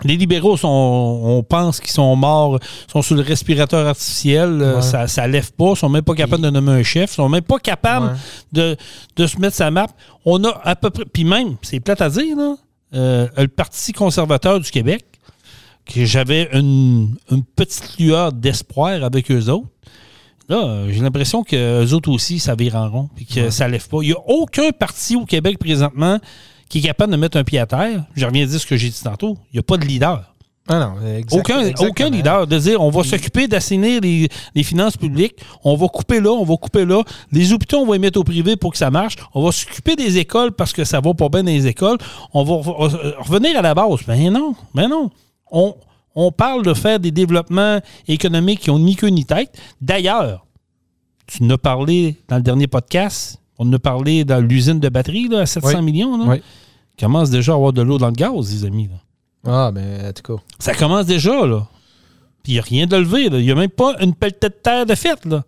[0.02, 2.58] Les libéraux, sont, on pense qu'ils sont morts,
[2.92, 4.82] sont sur le respirateur artificiel, euh, Ouais.
[4.82, 7.58] ça, ça lève pas, sont même pas capables de nommer un chef, sont même pas
[7.60, 8.12] capables Ouais.
[8.52, 8.76] de,
[9.16, 9.86] de se mettre sa map.
[10.24, 12.56] On a à peu près, puis même, c'est plate à dire, là,
[12.94, 15.04] euh, le Parti conservateur du Québec,
[15.86, 19.68] que j'avais une, une petite lueur d'espoir avec eux autres.
[20.48, 23.50] Là, euh, j'ai l'impression qu'eux autres aussi, ça vire en rond, puis que Ouais.
[23.50, 23.98] ça lève pas.
[24.02, 26.18] Il n'y a aucun parti au Québec présentement
[26.68, 28.04] qui est capable de mettre un pied à terre.
[28.14, 29.38] Je reviens à dire ce que j'ai dit tantôt.
[29.52, 30.30] Il n'y a pas de leader.
[30.66, 31.90] Ah non, exact- Aucun, exactement.
[31.90, 36.20] aucun leader de dire on va s'occuper d'assainir les, les finances publiques, on va couper
[36.20, 37.02] là, on va couper là.
[37.32, 39.16] Les hôpitaux, on va les mettre au privé pour que ça marche.
[39.34, 41.98] On va s'occuper des écoles parce que ça va pas bien dans les écoles.
[42.32, 44.00] On va re- revenir à la base.
[44.06, 45.10] Ben non, ben non.
[45.50, 45.74] On,
[46.14, 49.56] on parle de faire des développements économiques qui ont ni queue ni tête.
[49.80, 50.46] D'ailleurs,
[51.26, 54.88] tu en as parlé dans le dernier podcast, on en a parlé dans l'usine de
[54.88, 55.82] batterie là, à 700 Oui.
[55.82, 56.16] millions.
[56.18, 56.24] Là.
[56.26, 56.42] Oui.
[56.98, 58.88] commence déjà à avoir de l'eau dans le gaz, les amis.
[58.88, 58.96] là.
[59.46, 60.42] Ah, ben, en tout cas.
[60.58, 61.66] Ça commence déjà, là.
[62.42, 63.38] Puis il n'y a rien de levé, là.
[63.38, 65.44] Il n'y a même pas une pelletée de terre de fête, là.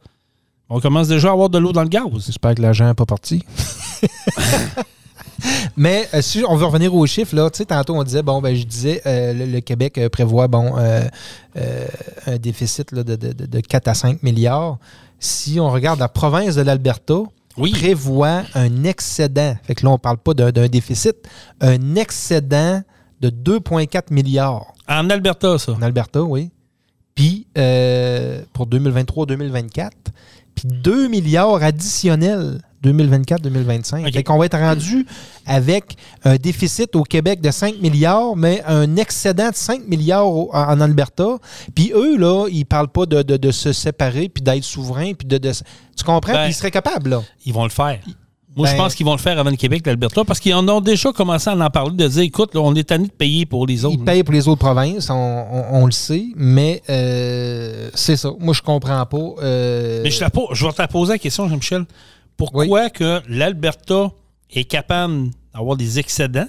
[0.69, 2.05] On commence déjà à avoir de l'eau dans le gaz.
[2.27, 3.43] J'espère que l'agent n'est pas parti.
[5.77, 8.41] Mais euh, si on veut revenir aux chiffres, là, tu sais, tantôt on disait, bon,
[8.41, 11.03] ben, je disais, euh, le, le Québec euh, prévoit, bon, euh,
[12.27, 14.79] un déficit là, de, de- de- de 4 à 5 milliards.
[15.19, 17.15] Si on regarde la province de l'Alberta,
[17.57, 17.73] Oui.
[17.73, 19.57] prévoit un excédent.
[19.65, 21.17] Fait que là, on ne parle pas d'un déficit,
[21.61, 22.83] un excédent
[23.21, 25.73] de 2,4 milliards En Alberta, ça.
[25.73, 26.51] en Alberta, oui.
[27.15, 27.47] Puis
[28.53, 29.91] pour 2023-2024,
[30.55, 34.07] puis 2 milliards additionnels 2024-2025.
[34.07, 34.13] OK.
[34.13, 35.07] Fait qu'on va être rendu
[35.47, 40.51] avec un déficit au Québec de 5 milliards, mais un excédent de 5 milliards au-
[40.53, 41.39] en, Alberta.
[41.75, 45.27] Puis eux, là, ils parlent pas de, de- de se séparer, puis d'être souverains, puis
[45.27, 46.33] de, de- Tu comprends?
[46.33, 47.23] Ben, Puis ils seraient capables, là.
[47.45, 47.99] Ils vont le faire.
[48.57, 50.67] Moi, je Ben- pense qu'ils vont le faire avant le Québec, l'Alberta, parce qu'ils en
[50.67, 53.45] ont déjà commencé à en parler, de dire, écoute, là, on est tanné de payer
[53.45, 53.97] pour les autres.
[53.99, 58.31] Ils payent pour les autres provinces, on, on- on le sait, mais euh, c'est ça.
[58.41, 59.19] Moi, je comprends pas.
[59.43, 61.85] euh, Mais je, la je vais te la poser la question, Jean-Michel.
[62.37, 64.11] Pourquoi que l'Alberta
[64.51, 66.47] est capable avoir des excédents.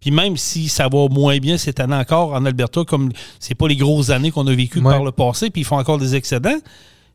[0.00, 3.66] Puis même si ça va moins bien cette année encore en Alberta, comme c'est pas
[3.68, 4.92] les grosses années qu'on a vécues Ouais.
[4.92, 6.58] par le passé, puis ils font encore des excédents.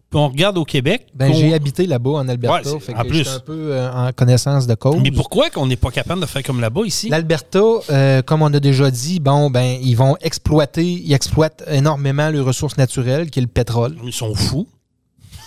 [0.10, 1.06] Puis on regarde au Québec.
[1.14, 2.56] Ben, j'ai habité là-bas en Alberta.
[2.58, 3.30] Ouais, c'est- fait en que plus.
[3.30, 4.98] un peu euh, en connaissance de cause.
[5.04, 7.10] Mais pourquoi qu'on n'est pas capable de faire comme là-bas ici?
[7.10, 7.60] L'Alberta,
[7.92, 12.40] euh, comme on a déjà dit, bon, ben, ils vont exploiter, ils exploitent énormément les
[12.40, 13.96] ressources naturelles, qui est le pétrole.
[14.04, 14.68] Ils sont fous.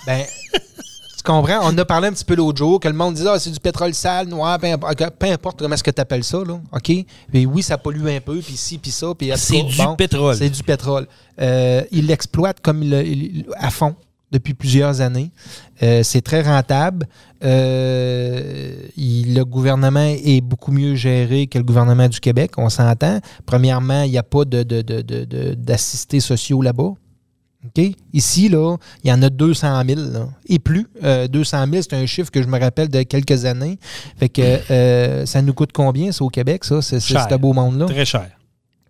[0.07, 0.23] Ben,
[1.25, 1.61] tu comprends?
[1.63, 3.61] On a parlé un petit peu l'autre jour, que le monde disait, ah, c'est du
[3.61, 6.59] pétrole sale, noir, peu importe, peu importe comment est-ce que tu appelles ça, là.
[6.73, 6.93] OK?
[7.33, 10.37] Mais oui, ça pollue un peu, puis ci, puis ça, puis C'est du bon, pétrole.
[10.37, 11.07] C'est du pétrole.
[11.41, 13.95] Euh, ils l'exploitent comme il- il- à fond
[14.31, 15.31] depuis plusieurs années.
[15.83, 17.07] Euh, c'est très rentable.
[17.45, 23.21] Euh, il- le gouvernement est beaucoup mieux géré que le gouvernement du Québec, on s'entend.
[23.47, 26.93] Premièrement, il n'y a pas de, de- de- de- de- d'assistés sociaux là-bas.
[28.13, 30.87] Ici, là, il y en a 200 000 là, et plus.
[31.05, 33.79] Euh, 200 000, c'est un chiffre que je me rappelle de quelques années.
[34.19, 37.87] Fait que euh, ça nous coûte combien, ça, au Québec, ça, c'est, ce beau monde-là?
[37.87, 38.29] Très cher.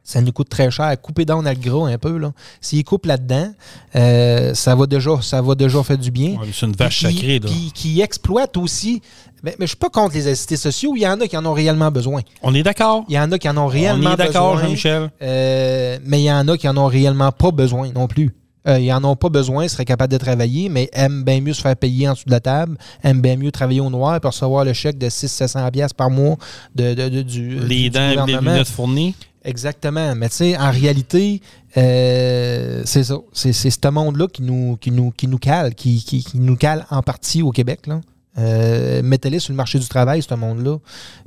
[0.02, 0.94] ça nous coûte très cher.
[1.00, 2.16] Couper dans le gras un peu.
[2.16, 2.32] Là.
[2.60, 3.52] S'ils coupent là-dedans,
[3.94, 6.30] euh, ça, va déjà, ça va déjà faire du bien.
[6.40, 7.38] Ouais, c'est une vache Puis- sacrée.
[7.38, 7.48] Là.
[7.48, 9.02] Puis qui exploitent aussi.
[9.44, 10.94] Mais, mais je suis pas contre les assistés sociaux.
[10.96, 12.22] Il y en a qui en ont réellement besoin.
[12.42, 13.04] On est d'accord.
[13.08, 14.66] Il y en a qui en ont On réellement est d'accord, besoin.
[14.68, 15.10] Jean-Michel.
[15.20, 18.30] Euh, mais il y en a qui en ont réellement pas besoin non plus.
[18.68, 21.60] Euh, ils en ont pas besoin, seraient capables de travailler, mais aiment bien mieux se
[21.62, 24.64] faire payer en dessous de la table, aiment bien mieux travailler au noir pour recevoir
[24.64, 26.36] le chèque de 600-700$ piastres par mois
[26.74, 29.14] de, de- de- du, Les dents, lunettes fournies.
[29.44, 30.14] Exactement.
[30.14, 31.40] Mais tu sais, en réalité,
[31.76, 33.16] euh, c'est ça.
[33.32, 36.86] C'est, ce monde-là qui nous, qui nous, qui nous cale, qui, qui- qui nous cale
[36.90, 37.86] en partie au Québec.
[37.86, 38.00] Là.
[38.38, 40.78] Euh, mettez-les sur le marché du travail, ce monde-là.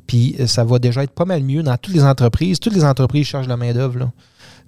[0.07, 2.59] Puis ça va déjà être pas mal mieux dans toutes les entreprises.
[2.59, 4.09] Toutes les entreprises cherchent la main-d'œuvre.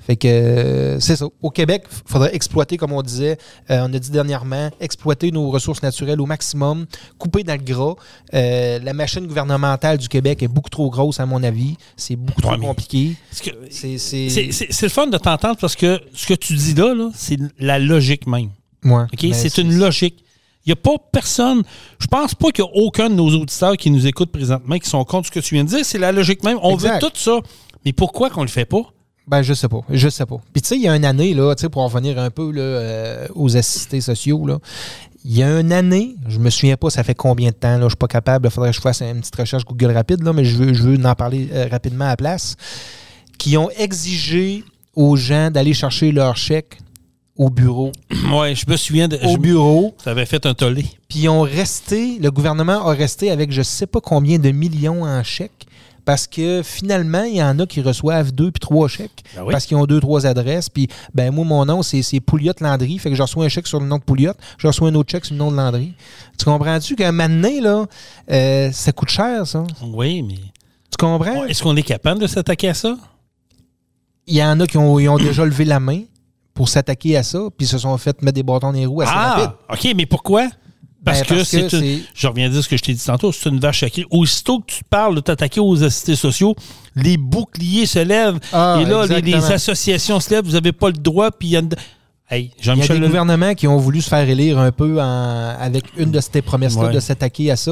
[0.07, 1.25] Fait que euh, c'est ça.
[1.41, 3.37] Au Québec, il faudrait exploiter, comme on disait,
[3.69, 6.85] euh, on a dit dernièrement, exploiter nos ressources naturelles au maximum,
[7.17, 7.95] couper dans le gras.
[8.33, 11.75] Euh, la machine gouvernementale du Québec est beaucoup trop grosse, à mon avis.
[11.97, 13.17] C'est beaucoup Ouais, trop compliqué.
[13.31, 17.77] C'est, le fun de t'entendre parce que ce que tu dis là, là, c'est la
[17.77, 18.51] logique même.
[18.85, 20.23] Ouais, mais C'est une logique.
[20.65, 21.63] Il n'y a pas personne.
[21.99, 24.89] Je pense pas qu'il y a aucun de nos auditeurs qui nous écoutent présentement qui
[24.89, 25.83] sont contre ce que tu viens de dire.
[25.83, 26.59] C'est la logique même.
[26.61, 27.03] On Exact.
[27.03, 27.39] veut tout ça.
[27.83, 28.83] Mais pourquoi qu'on le fait pas?
[29.27, 29.81] Ben, je sais pas.
[29.89, 30.37] Je sais pas.
[30.53, 32.29] Puis, tu sais, il y a une année, là, tu sais, pour en revenir un
[32.29, 34.59] peu là, euh, aux assistés sociaux, là,
[35.25, 37.83] il y a une année, je me souviens pas, ça fait combien de temps, là,
[37.83, 40.31] je suis pas capable, il faudrait que je fasse une petite recherche Google rapide, là,
[40.31, 42.55] mais je veux, je veux en parler euh, rapidement à la place,
[43.37, 44.63] qui ont exigé
[44.95, 46.77] aux gens d'aller chercher leur chèque
[47.35, 47.91] au bureau.
[48.33, 49.17] Ouais, je me souviens de.
[49.23, 49.95] Au je- bureau.
[50.03, 50.85] ça avait fait un tollé.
[51.07, 55.03] Puis ils ont resté, le gouvernement a resté avec je sais pas combien de millions
[55.03, 55.66] en chèques.
[56.07, 59.25] Parce que finalement, il y en a qui reçoivent deux puis trois chèques.
[59.35, 59.51] Ben oui.
[59.51, 60.69] Parce qu'ils ont deux, trois adresses.
[60.69, 62.97] Puis, ben moi, mon nom, c'est, Pouliot Landry.
[62.97, 64.31] Fait que je reçois un chèque sur le nom de Pouliot.
[64.57, 65.95] Je reçois un autre chèque sur le nom de Landry.
[66.39, 67.85] Tu comprends-tu qu'un matin, là,
[68.31, 69.65] euh, ça coûte cher, ça?
[69.83, 70.35] Oui, mais.
[70.35, 71.43] Tu comprends?
[71.43, 72.97] Est-ce qu'on est capable de s'attaquer à ça?
[74.27, 76.03] Il y en a qui ont, ils ont déjà levé la main
[76.53, 77.39] pour s'attaquer à ça.
[77.57, 79.51] Puis se sont fait mettre des bâtons dans les roues assez rapide.
[79.67, 80.47] Ah, OK, mais pourquoi?
[81.07, 82.83] Parce, Ben, que, parce c'est que une- c'est- Je reviens à dire ce que je
[82.83, 84.05] t'ai dit tantôt, c'est une vache sacrée.
[84.11, 86.55] Aussitôt que tu parles de t'attaquer aux assistés sociaux,
[86.95, 88.39] les boucliers se lèvent.
[88.53, 91.31] Ah, et là, les, associations se lèvent, vous n'avez pas le droit.
[91.31, 91.69] Puis il y a une...
[92.29, 95.01] Hey, Il y a des Leloup- gouvernements qui ont voulu se faire élire un peu
[95.01, 96.93] en- avec une de ces promesses-là Ouais.
[96.93, 97.71] de s'attaquer à ça.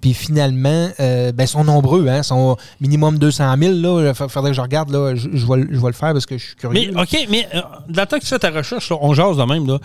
[0.00, 2.06] Puis finalement, euh, ben, ils sont nombreux.
[2.06, 3.72] Hein, ils sont minimum 200 000.
[3.74, 4.12] Là.
[4.16, 4.90] Il faudrait que je regarde.
[4.90, 6.86] Là, je, je vais, le- je vais le faire parce que je suis curieux.
[6.86, 7.02] Mais là.
[7.02, 9.42] OK, mais euh, dans le temps que tu fais ta recherche, là, on jase de
[9.42, 9.66] même.
[9.66, 9.80] Là.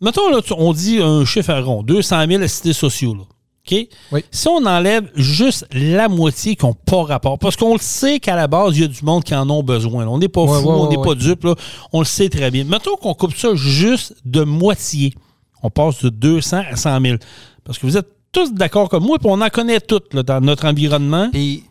[0.00, 3.14] Mettons, là, on dit un chiffre à rond, 200 000 assistés sociaux.
[3.14, 3.20] Là.
[3.66, 3.86] OK?
[4.12, 4.24] Oui.
[4.30, 8.36] Si on enlève juste la moitié qui n'ont pas rapport, parce qu'on le sait qu'à
[8.36, 10.04] la base, il y a du monde qui en ont besoin.
[10.04, 10.10] là.
[10.10, 11.44] On n'est pas Ouais, fou, ouais, on n'est ouais, pas dupe.
[11.44, 11.54] Là.
[11.92, 12.64] On le sait très bien.
[12.64, 15.14] Mettons qu'on coupe ça juste de moitié.
[15.62, 17.16] On passe de 200 à 100 000.
[17.64, 20.40] Parce que vous êtes tous d'accord comme moi, puis on en connaît toutes là, dans
[20.42, 21.30] notre environnement.
[21.32, 21.64] Puis,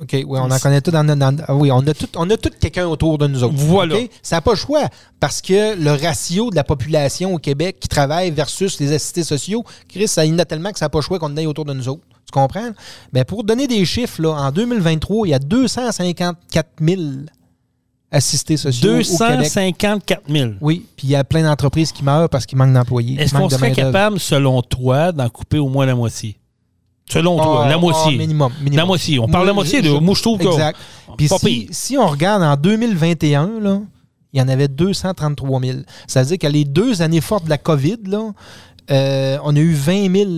[0.00, 2.50] OK, oui, on en connaît tout dans, dans- oui, on a tout, on a tout
[2.60, 3.54] quelqu'un autour de nous autres.
[3.56, 3.96] Voilà.
[4.22, 4.82] Ça n'a pas le choix
[5.20, 9.64] parce que le ratio de la population au Québec qui travaille versus les assistés sociaux,
[9.88, 11.36] Chris, ça il y en a tellement que ça n'a pas le choix qu'on en
[11.38, 12.02] ait autour de nous autres.
[12.26, 12.70] Tu comprends?
[13.14, 17.00] Mais pour donner des chiffres, là, en 2023, il y a 254 000
[18.10, 18.94] assistés sociaux au
[19.30, 19.38] Québec.
[19.38, 20.50] 254 000.
[20.60, 23.16] Oui, puis il y a plein d'entreprises qui meurent parce qu'il manque d'employés.
[23.20, 26.36] Est-ce qu'on serait capable, selon toi, d'en couper au moins la moitié?
[27.08, 28.18] Selon toi, Ah, la ah, moitié.
[28.18, 28.76] minimum, minimum.
[28.76, 29.18] La moitié.
[29.20, 29.80] On parle de la Moi, moitié.
[29.82, 30.46] de, moi, je trouve que.
[30.48, 30.78] Exact.
[31.16, 33.80] Puis Pas si, si on regarde en 2021, là,
[34.32, 35.78] il y en avait 233 000.
[36.08, 38.32] Ça veut dire que les deux années fortes de la COVID, là,
[38.90, 40.30] euh, on a eu 20 000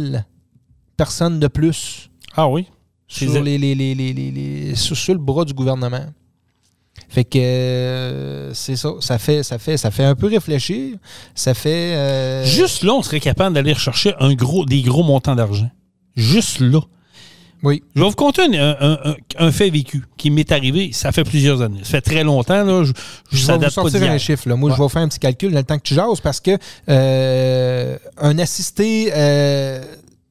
[0.96, 2.66] personnes de plus Ah oui.
[3.06, 6.04] sur, les, les- les- sur, sur le bras du gouvernement.
[7.08, 8.90] Fait que euh, c'est ça.
[9.00, 10.96] Ça fait, ça, fait, ça fait un peu réfléchir.
[11.34, 11.94] Ça fait.
[11.94, 15.70] euh, Juste là, on serait capable d'aller rechercher un gros, des gros montants d'argent.
[16.18, 16.80] Juste là.
[17.62, 17.82] Oui.
[17.96, 20.90] Je vais vous conter un, un- un- un fait vécu qui m'est arrivé.
[20.92, 21.80] Ça fait plusieurs années.
[21.82, 22.62] Ça fait très longtemps.
[22.64, 22.84] Là.
[22.84, 22.92] Je,
[23.32, 24.48] je, Je vais vous pas sortir un chiffre.
[24.48, 24.54] Là.
[24.56, 26.56] Moi, je vais faire un petit calcul dans le temps que tu jases parce que
[26.88, 29.82] euh, un assisté euh,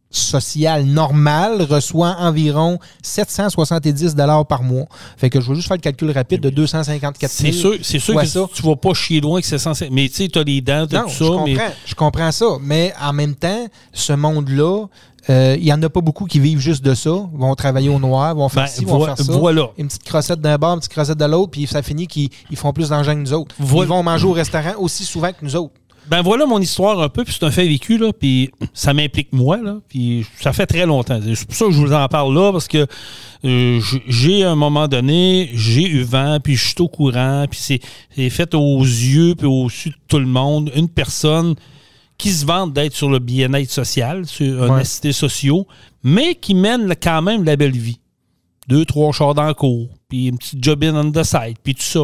[0.10, 4.15] social normal reçoit environ 770
[4.47, 4.86] par mois.
[5.17, 7.52] Fait que je vais juste faire le calcul rapide de 254 000.
[7.54, 8.47] C'est sûr, c'est sûr que ça.
[8.54, 9.89] tu vas pas chier loin que c'est censé.
[9.91, 11.26] Mais tu sais, tu as les dents, Non, tout je ça.
[11.26, 12.45] comprends, mais je comprends ça.
[12.62, 14.86] Mais en même temps, ce monde-là,
[15.30, 17.10] euh, il n'y en a pas beaucoup qui vivent juste de ça.
[17.34, 19.34] Ils vont travailler au noir, vont faire Ben, ci, vont vo- faire ça.
[19.34, 19.70] voilà.
[19.78, 22.58] Une petite crossette d'un bord, une petite crossette de l'autre, puis ça finit qu'ils ils
[22.58, 23.54] font plus d'argent que nous autres.
[23.60, 23.86] Voilà.
[23.86, 25.74] Ils vont manger au restaurant aussi souvent que nous autres.
[26.10, 29.34] Ben voilà mon histoire un peu, puis c'est un fait vécu, là, puis ça m'implique
[29.34, 31.20] moi, là, puis ça fait très longtemps.
[31.36, 32.88] C'est pour ça que je vous en parle là, parce que
[33.44, 37.60] euh, j'ai, à un moment donné, j'ai eu vent, puis je suis au courant, puis
[37.60, 41.56] c'est fait aux yeux, puis au su de tout le monde, une personne
[42.18, 44.82] qui se vante d'être sur le bien-être social, sur un Ouais.
[44.82, 45.68] assisté sociaux,
[46.04, 48.00] mais qui mène quand même la belle vie.
[48.68, 51.74] Deux, trois chars dans le cours, puis une petite job in on the side, puis
[51.76, 52.02] tout ça.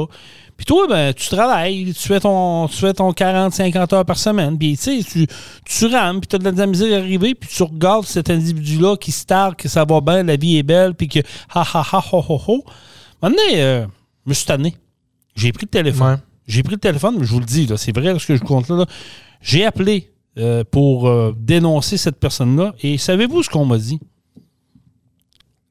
[0.55, 4.57] Puis toi, ben, tu travailles, tu fais ton, tu fais ton 40-50 heures par semaine,
[4.57, 5.27] puis tu sais, tu,
[5.65, 8.95] tu rames, puis tu as de la misère à arriver, puis tu regardes cet individu-là
[8.97, 11.19] qui se targue, que ça va bien, la vie est belle, puis que
[11.53, 12.63] ha ha ha ho ho ho.
[13.21, 13.85] Maintenant, euh,
[14.25, 14.75] je me suis tanné.
[15.35, 16.11] J'ai pris le téléphone.
[16.13, 16.17] Ouais.
[16.47, 18.43] J'ai pris le téléphone, mais je vous le dis, là, c'est vrai ce que je
[18.43, 18.75] compte là.
[18.77, 18.85] là.
[19.43, 23.99] J'ai appelé euh, pour euh, dénoncer cette personne-là, et savez-vous ce qu'on m'a dit?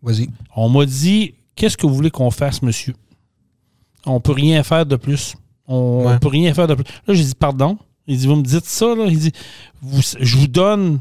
[0.03, 0.29] Vas-y.
[0.57, 2.95] On m'a dit Qu'est-ce que vous voulez qu'on fasse, monsieur?
[4.07, 5.35] On peut rien faire de plus.
[5.67, 6.19] On, Ouais.
[6.19, 6.85] peut rien faire de plus.
[7.07, 7.79] Là, j'ai dit Pardon?
[8.07, 9.07] Il dit Vous me dites ça, là?
[9.09, 9.33] Il dit
[9.81, 11.01] vous- Je vous donne.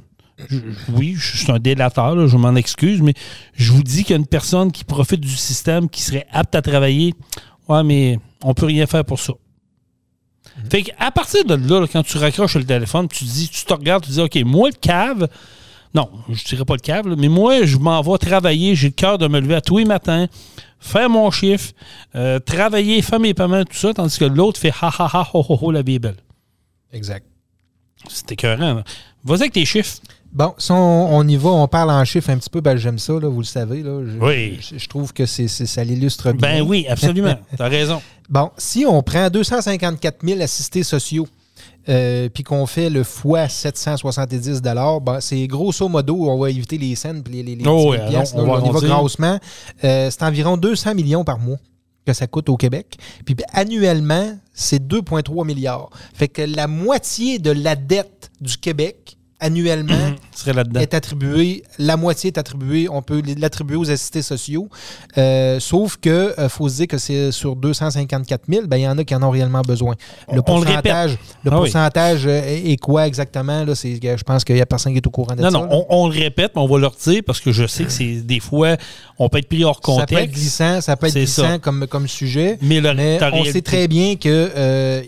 [0.50, 0.58] je-
[0.94, 3.14] oui, je suis un délateur, là, je m'en excuse, mais
[3.54, 6.54] je vous dis qu'il y a une personne qui profite du système, qui serait apte
[6.56, 7.14] à travailler.
[7.70, 9.34] Ouais, mais on peut rien faire pour ça.
[10.72, 14.06] Fait qu'à partir de là, quand tu raccroches le téléphone, tu dis, tu te regardes,
[14.06, 15.28] tu dis, OK, moi, le cave,
[15.94, 18.94] non, je dirais pas le cave, là, mais moi, je m'en vais travailler, j'ai le
[18.94, 20.28] cœur de me lever à tous les matins,
[20.80, 21.74] faire mon chiffre,
[22.16, 25.46] euh, travailler, faire mes paiements, tout ça, tandis que l'autre fait ha ha ha ho
[25.46, 26.24] ho ho, la vie est belle.
[26.94, 27.26] Exact.
[28.08, 28.82] C'est écœurant.
[29.26, 29.98] Vas-y avec tes chiffres.
[30.32, 33.00] Bon, si on, on y va, on parle en chiffres un petit peu, ben, j'aime
[33.00, 33.84] ça, là, vous le savez.
[33.84, 34.60] Là, je, Oui.
[34.62, 36.60] Je, je trouve que c'est, ça l'illustre bien.
[36.60, 37.38] Ben oui, absolument.
[37.58, 38.02] T'as raison.
[38.30, 41.28] Bon, si on prend 254 000 assistés sociaux,
[41.90, 46.96] euh, puis qu'on fait le fois 770 ben, c'est grosso modo, on va éviter les
[46.96, 49.40] scènes puis les, les, Oh piastres, on là, on y va grossement.
[49.84, 51.58] Euh, c'est environ 200 millions par mois
[52.06, 52.98] que ça coûte au Québec.
[53.26, 55.90] Puis annuellement, c'est 2,3 milliards.
[56.14, 59.94] Fait que la moitié de la dette du Québec, annuellement,
[60.46, 60.80] là-dedans.
[60.80, 64.70] est attribuée, la moitié est attribuée, on peut l'attribuer aux assistés sociaux.
[65.18, 68.88] Euh, sauf que euh, faut se dire que c'est sur 254 000, ben, il y
[68.88, 69.96] en a qui en ont réellement besoin.
[70.32, 71.62] Le On le pourcentage, le Ah oui.
[71.64, 73.66] pourcentage euh, est, quoi exactement?
[73.66, 75.58] Là, c'est, je pense qu'il n'y a personne qui est au courant de Non, ça.
[75.58, 75.70] non, là.
[75.72, 78.22] on, on le répète, mais on va leur dire parce que je sais que c'est
[78.22, 78.78] des fois,
[79.20, 80.34] on peut être pris hors ça peut être contexte.
[80.36, 81.60] glissant, ça peut être glissant ça.
[81.60, 82.58] comme, comme sujet.
[82.62, 84.52] Mais, le, Mais on réalité- sait très bien qu'il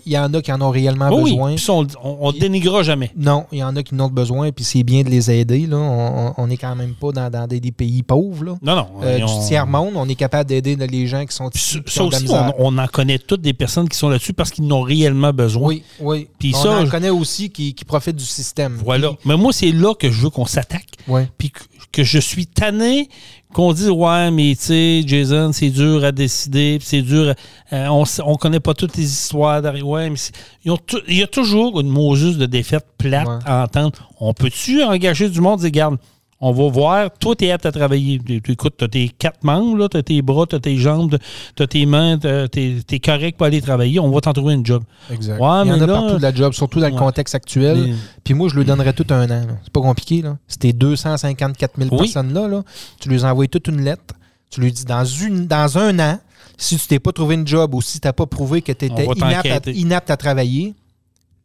[0.06, 1.56] y en a qui en ont réellement Oh besoin.
[1.70, 3.12] on, on, on dénigrera jamais.
[3.16, 4.10] Non, il y en a qui en ont
[4.52, 5.66] puis c'est bien de les aider.
[5.68, 5.78] Là.
[5.78, 8.44] On- n'est quand même pas dans, dans des, des pays pauvres.
[8.44, 8.56] Là.
[8.62, 8.88] Non, non.
[9.04, 11.74] Euh, on- Du tiers-monde, on est capable d'aider les gens qui sont ici.
[11.76, 14.52] ça, qui ça aussi, on, on en connaît toutes des personnes qui sont là-dessus parce
[14.52, 15.68] qu'ils n'ont réellement besoin.
[15.68, 16.28] Oui, oui.
[16.40, 18.80] Puis on ça, en je- connaît aussi qui, qui profitent du système.
[18.84, 19.12] Voilà.
[19.26, 20.88] Mais moi, c'est là que je veux qu'on s'attaque.
[21.08, 21.22] Oui.
[21.38, 21.52] Puis
[21.92, 23.08] que je suis tanné
[23.54, 27.34] qu'on dise Ouais, mais tu sais, Jason, c'est dur à décider, c'est dur.
[27.72, 29.88] à- euh, on, on connaît pas toutes les histoires derrière.
[29.88, 30.18] Ouais, mais
[30.66, 33.40] ils ont il y a toujours une Moses de défaite plate Ouais.
[33.46, 34.10] à entendre.
[34.20, 35.98] On peut-tu engager du monde et Garde,
[36.46, 38.20] on va voir, toi, tu es apte à travailler.
[38.50, 41.18] Écoute, tu as tes quatre membres, tu as tes bras, tu as tes jambes,
[41.56, 44.00] tu as tes mains, tu es, correct pour aller travailler.
[44.00, 44.84] On va t'en trouver une job.
[45.10, 45.40] Exact.
[45.40, 47.34] Ouais, Il y en mais a là- partout de la job, surtout dans le contexte
[47.34, 47.78] actuel.
[47.88, 49.48] Mais- Puis moi, je lui donnerais tout un an.
[49.64, 50.22] C'est pas compliqué.
[50.22, 50.38] Là.
[50.48, 51.98] C'était 254 000 Oui.
[52.00, 52.64] personnes-là, là.
[53.00, 54.14] Tu lui envoies toute une lettre.
[54.50, 56.20] Tu lui dis dans, une, dans un an,
[56.58, 58.86] si tu t'es pas trouvé une job ou si tu n'as pas prouvé que tu
[58.86, 60.74] étais à, inapte à travailler,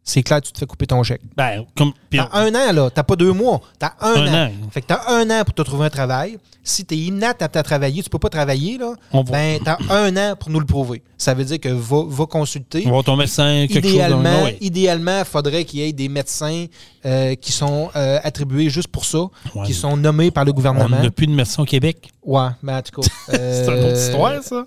[0.08, 1.20] c'est clair, tu te fais couper ton chèque.
[1.36, 1.92] Ben, comme.
[2.10, 2.90] T'as un an, là.
[2.90, 3.60] T'as pas deux mois.
[3.78, 4.46] T'as un, Un an.
[4.46, 4.50] an.
[4.70, 6.38] Fait que t'as un an pour te trouver un travail.
[6.64, 8.92] Si t'es inapte à travailler, tu peux pas travailler, là.
[9.12, 11.02] On Ben, t'as un an pour nous le prouver.
[11.16, 12.80] Ça veut dire que va, va consulter.
[12.82, 14.44] on va voir ton médecin, quelque Idéalement, chose.
[14.44, 14.58] ouais.
[14.60, 16.66] idéalement, il faudrait qu'il y ait des médecins
[17.06, 19.18] euh, qui sont euh, attribués juste pour ça,
[19.54, 19.66] Ouais.
[19.66, 21.00] qui sont nommés par le On gouvernement.
[21.02, 22.10] n'a plus de médecin au Québec.
[22.22, 23.08] Ouais, mais en tout cas.
[23.28, 24.66] C'est une autre euh, histoire, ça.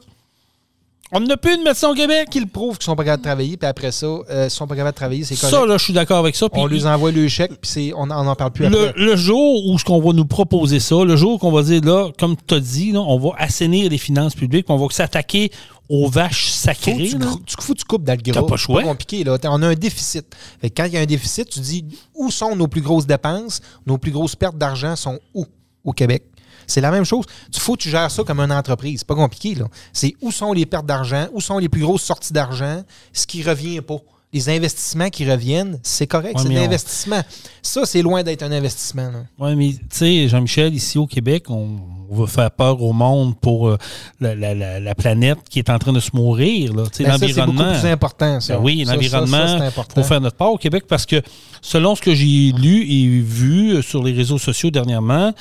[1.13, 2.29] On n'a plus de médecin au Québec.
[2.31, 4.75] Qu'ils prouvent qu'ils sont pas capables de travailler, puis après ça, euh, s'ils sont pas
[4.75, 5.53] capables de travailler, c'est correct.
[5.55, 6.47] Ça, là, je suis d'accord avec ça.
[6.53, 9.01] On lui envoie le chèque, puis c'est- on n'en parle plus le, après.
[9.03, 12.09] le jour où ce qu'on va nous proposer ça, le jour qu'on va dire là,
[12.17, 15.51] comme tu as dit, là, on va assainir les finances publiques, on va s'attaquer
[15.89, 17.09] aux vaches sacrées.
[17.09, 17.25] tu, là.
[17.45, 18.33] tu- faut que tu coupes dans le gras.
[18.33, 18.81] T'as pas le C'est choix.
[18.83, 19.25] compliqué.
[19.25, 19.37] Là.
[19.43, 20.25] On a un déficit.
[20.61, 21.83] Fait que quand il y a un déficit, tu dis
[22.15, 25.45] où sont nos plus grosses dépenses, nos plus grosses pertes d'argent sont où?
[25.83, 26.23] Au Québec?
[26.71, 27.25] C'est la même chose.
[27.53, 28.99] Il faut que tu gères ça comme une entreprise.
[28.99, 29.57] C'est pas compliqué.
[29.91, 33.43] C'est où sont les pertes d'argent, où sont les plus grosses sorties d'argent, ce qui
[33.43, 33.97] revient pas.
[34.33, 37.21] Les investissements qui reviennent, c'est correct, Ouais, c'est de mais on- l'investissement.
[37.61, 39.11] Ça, c'est loin d'être un investissement.
[39.37, 41.67] Oui, mais tu sais, Jean-Michel, ici au Québec, on,
[42.09, 43.77] on veut faire peur au monde pour euh,
[44.21, 46.73] la, la- la- la planète qui est en train de se mourir.
[46.73, 46.83] là.
[46.89, 47.73] Tu sais, Ben, ça, c'est L'environnement.
[47.79, 48.39] plus important.
[48.39, 48.55] Ça.
[48.55, 49.93] Ben oui, l'environnement, ça, c'est important.
[49.95, 51.21] pour faire notre part au Québec, parce que
[51.61, 55.33] selon ce que j'ai lu et vu euh, sur les réseaux sociaux dernièrement,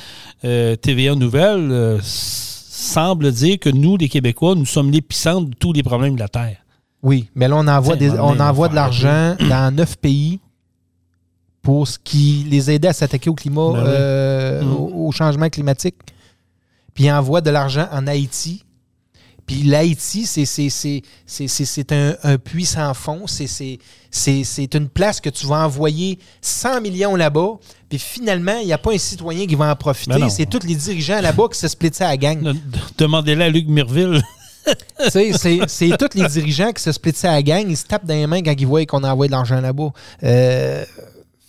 [0.45, 5.72] euh, TVA Nouvelle euh, semble dire que nous, les Québécois, nous sommes l'épicentre de tous
[5.72, 6.57] les problèmes de la Terre.
[7.03, 8.38] Oui, mais là, on envoie, des, on
[8.68, 10.38] de l'argent dans neuf pays
[11.62, 13.84] pour ce qui les aider à s'attaquer au climat, Ben oui.
[13.88, 14.72] euh, Mm.
[14.72, 15.96] au, au changement climatique.
[16.94, 18.64] Puis ils envoient de l'argent en Haïti.
[19.46, 23.24] Puis l'Haïti, c'est, un, un puits sans fond.
[23.26, 23.78] C'est,
[24.74, 27.55] une place que tu vas envoyer 100 millions là-bas.
[27.88, 30.18] Puis finalement, il n'y a pas un citoyen qui va en profiter.
[30.20, 32.40] Ben c'est tous les dirigeants là-bas qui se splittent à la gang.
[32.40, 32.59] De- de-
[32.98, 34.22] Demandez-le à Luc Mirville.
[35.08, 38.26] C'est, tous les dirigeants qui se splittent à la gang, ils se tapent dans les
[38.26, 39.92] mains quand ils voient qu'on envoie de l'argent là-bas.
[40.22, 40.84] Euh,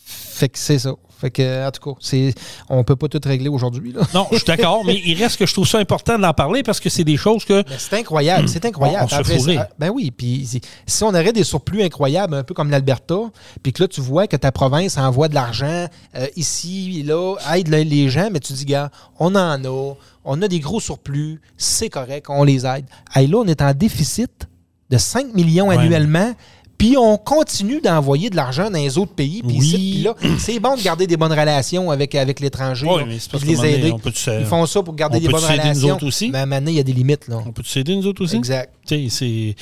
[0.05, 0.95] fait que c'est ça.
[1.21, 2.33] Fait que, en tout cas, c'est,
[2.67, 3.93] on peut pas tout régler aujourd'hui.
[4.13, 6.79] Non, je suis d'accord, mais il reste que je trouve ça important d'en parler parce
[6.79, 7.63] que c'est des choses que.
[7.77, 9.07] C'est incroyable, c'est incroyable.
[9.11, 10.47] On- on Après, ça- ben oui, puis
[10.87, 13.15] si- on aurait des surplus incroyables, un peu comme l'Alberta,
[13.61, 17.67] puis que là, tu vois que ta province envoie de l'argent euh, ici, là, aide
[17.67, 19.95] le- les gens, mais tu dis, gars, on en a,
[20.25, 22.85] on a des gros surplus, c'est correct, on les aide.
[23.13, 24.47] Hey, là, on est en déficit
[24.89, 25.77] de 5 millions Ouais.
[25.77, 26.33] annuellement.
[26.81, 29.43] Puis on continue d'envoyer de l'argent dans les autres pays.
[29.47, 30.01] Puis Oui.
[30.03, 32.87] là, c'est bon de garder des bonnes relations avec, avec l'étranger.
[32.89, 33.91] Oui, mais c'est parce les donné, aider.
[33.91, 33.99] on
[34.39, 35.95] Ils font ça pour garder on des peut bonnes s'aider nous relations.
[35.97, 36.29] autres aussi?
[36.31, 37.27] Mais à un moment donné, il y a des limites.
[37.27, 37.37] Là.
[37.45, 38.35] On peut s'aider nous autres aussi?
[38.35, 38.73] Exact.
[38.87, 39.53] C'est-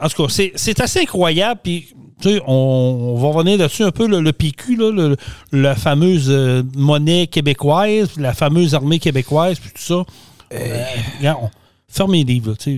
[0.00, 1.60] En tout cas, c'est- assez incroyable.
[1.62, 1.88] Puis,
[2.22, 5.16] tu sais, on, on va revenir là-dessus un peu, le, le PQ, là, le-
[5.52, 10.02] la fameuse euh, monnaie québécoise, la fameuse armée québécoise, puis tout ça.
[10.54, 10.84] Euh,
[11.18, 11.50] regarde, on-
[11.86, 12.72] fermez les livres, là,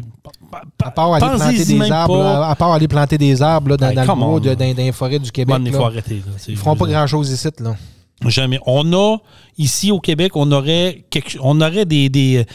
[0.51, 3.77] pa- À part aller planter des arbres, là, à part aller planter des arbres là,
[3.77, 5.57] dans, Hey, dans le bois, de- dans, dans les forêts du Québec.
[5.59, 5.73] Bon, là.
[5.79, 6.23] faut arrêter.
[6.49, 7.49] Ils feront pas grand-chose ici.
[7.61, 7.77] Là.
[8.27, 8.59] Jamais.
[8.67, 9.19] On a,
[9.59, 12.47] ici au Québec, on aurait, quelque, on aurait des, des.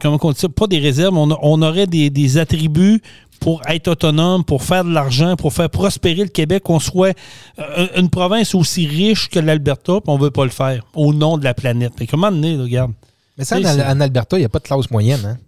[0.00, 0.48] Comment on dit ça?
[0.48, 3.02] Pas des réserves, on, a- on aurait des, des attributs
[3.40, 7.16] pour être autonome, pour faire de l'argent, pour faire prospérer le Québec, qu'on soit
[7.58, 11.38] euh, une province aussi riche que l'Alberta, puis on veut pas le faire, au nom
[11.38, 11.94] de la planète.
[11.96, 12.92] Que, comment donné, regarde.
[13.36, 15.20] Mais ça, en, en Alberta, il n'y a pas de classe moyenne.
[15.24, 15.38] Hein?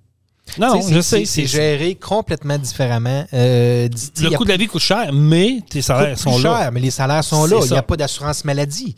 [0.59, 1.25] Non, je sais.
[1.25, 3.25] C'est géré complètement différemment.
[3.33, 3.89] Euh,
[4.21, 6.61] Le coût de la vie coûte cher, mais tes salaires sont plus là.
[6.61, 7.59] cher, mais les salaires sont là.
[7.65, 8.97] Il n'y a pas d'assurance maladie.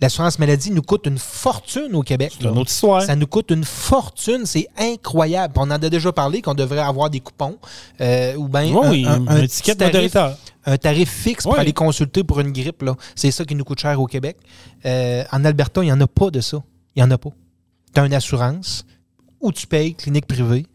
[0.00, 2.32] L'assurance maladie nous coûte une fortune au Québec.
[2.38, 3.02] C'est une autre histoire.
[3.02, 5.54] Ça nous coûte une fortune, c'est incroyable.
[5.56, 7.56] On en a déjà parlé qu'on devrait avoir des coupons
[8.00, 10.16] euh, ou bien Oui, un, un- un, un ticket petit tarif,
[10.66, 12.84] un tarif fixe pour aller consulter pour une grippe.
[13.14, 14.36] C'est ça qui nous coûte cher au Québec.
[14.84, 16.58] Euh, en Alberta, il n'y en a pas de ça.
[16.96, 17.30] Il n'y en a pas.
[17.94, 18.84] Tu as une assurance
[19.44, 20.66] où tu payes, clinique privée.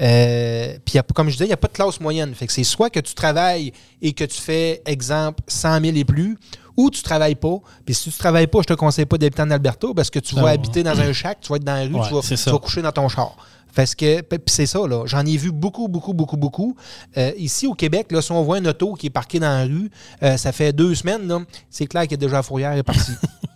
[0.00, 2.34] Euh, Puis, comme je disais, il n'y a pas de classe moyenne.
[2.34, 6.04] Fait que c'est soit que tu travailles et que tu fais, exemple, 100 000 et
[6.04, 6.38] plus,
[6.76, 7.58] ou tu travailles pas.
[7.84, 10.34] Puis si tu travailles pas, je te conseille pas d'habiter en Alberta parce que tu
[10.34, 12.58] vas habiter dans un shack, tu vas être dans la rue, Ouais, tu, vas, tu
[12.58, 13.36] coucher dans ton char.
[13.74, 15.04] Parce que, c'est ça, là.
[15.06, 16.76] J'en ai vu beaucoup, beaucoup, beaucoup, beaucoup.
[17.16, 19.64] Euh, ici, au Québec, là, si on voit un auto qui est parqué dans la
[19.64, 19.90] rue,
[20.22, 23.12] euh, ça fait deux semaines, c'est clair qu'il y a déjà la fourrière est partie.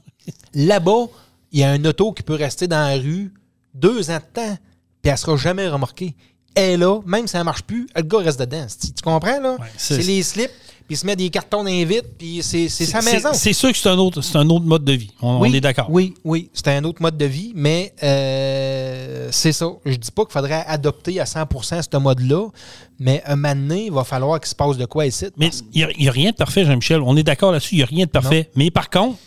[0.54, 1.06] Là-bas,
[1.52, 3.32] il y a un auto qui peut rester dans la rue
[3.76, 4.58] deux ans de temps,
[5.02, 6.14] puis elle sera jamais remorquée.
[6.54, 8.66] Elle est là, même si ça ne marche plus, le gars reste dedans.
[8.80, 9.56] Tu tu comprends, là?
[9.60, 10.50] Ouais, c'est- les slips,
[10.86, 13.30] puis il se met des cartons d'invite, puis c'est sa maison.
[13.34, 15.10] C'est sûr que c'est un autre, un autre mode de vie.
[15.20, 15.88] On, Oui, on est d'accord.
[15.90, 19.66] Oui, oui, c'est un autre mode de vie, mais euh, c'est ça.
[19.84, 22.48] Je dis pas qu'il faudrait adopter à 100 ce mode-là,
[22.98, 25.26] mais un moment donné, il va falloir qu'il se passe de quoi ici.
[25.36, 27.02] Mais il n'y a, rien de parfait, Jean-Michel.
[27.02, 27.74] On est d'accord là-dessus.
[27.74, 28.50] Il n'y a rien de parfait.
[28.54, 29.18] Mais par contre,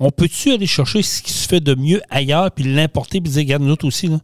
[0.00, 3.42] on peut-tu aller chercher ce qui se fait de mieux ailleurs puis l'importer puis dire,
[3.42, 4.18] regarde, nous autres aussi, là.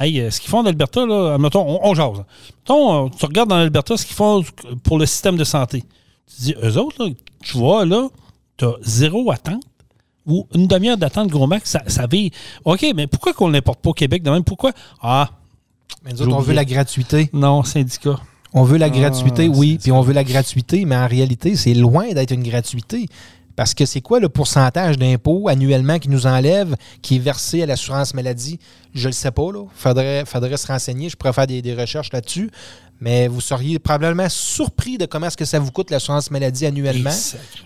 [0.00, 2.24] Hey, euh, ce qu'ils font en Alberta, là, on, on jase.
[2.62, 4.42] Mettons, euh, tu regardes dans l'Alberta ce qu'ils font
[4.82, 5.84] pour le système de santé.
[6.26, 7.10] Tu dis, eux autres, là,
[7.42, 8.08] tu vois, là,
[8.56, 9.62] tu as zéro attente
[10.26, 12.32] ou une demi-heure d'attente, gros max, ça, ça vit.
[12.64, 14.42] OK, mais pourquoi qu'on ne l'importe pas au Québec de même?
[14.42, 14.72] Pourquoi?
[15.00, 15.30] Ah,
[16.04, 17.30] Mais nous autres, on veut la gratuité.
[17.32, 18.18] non, syndicat.
[18.52, 21.74] On veut la Ah, gratuité, oui, puis on veut la gratuité, mais en réalité, c'est
[21.74, 23.06] loin d'être une gratuité.
[23.56, 27.66] Parce que c'est quoi le pourcentage d'impôt annuellement qui nous enlève, qui est versé à
[27.66, 28.58] l'assurance maladie?
[28.94, 29.64] Je ne le sais pas, là.
[29.74, 31.08] Faudrait, faudrait se renseigner.
[31.08, 32.50] Je pourrais faire des, des recherches là-dessus.
[33.00, 37.10] Mais vous seriez probablement surpris de comment est-ce que ça vous coûte l'assurance maladie annuellement.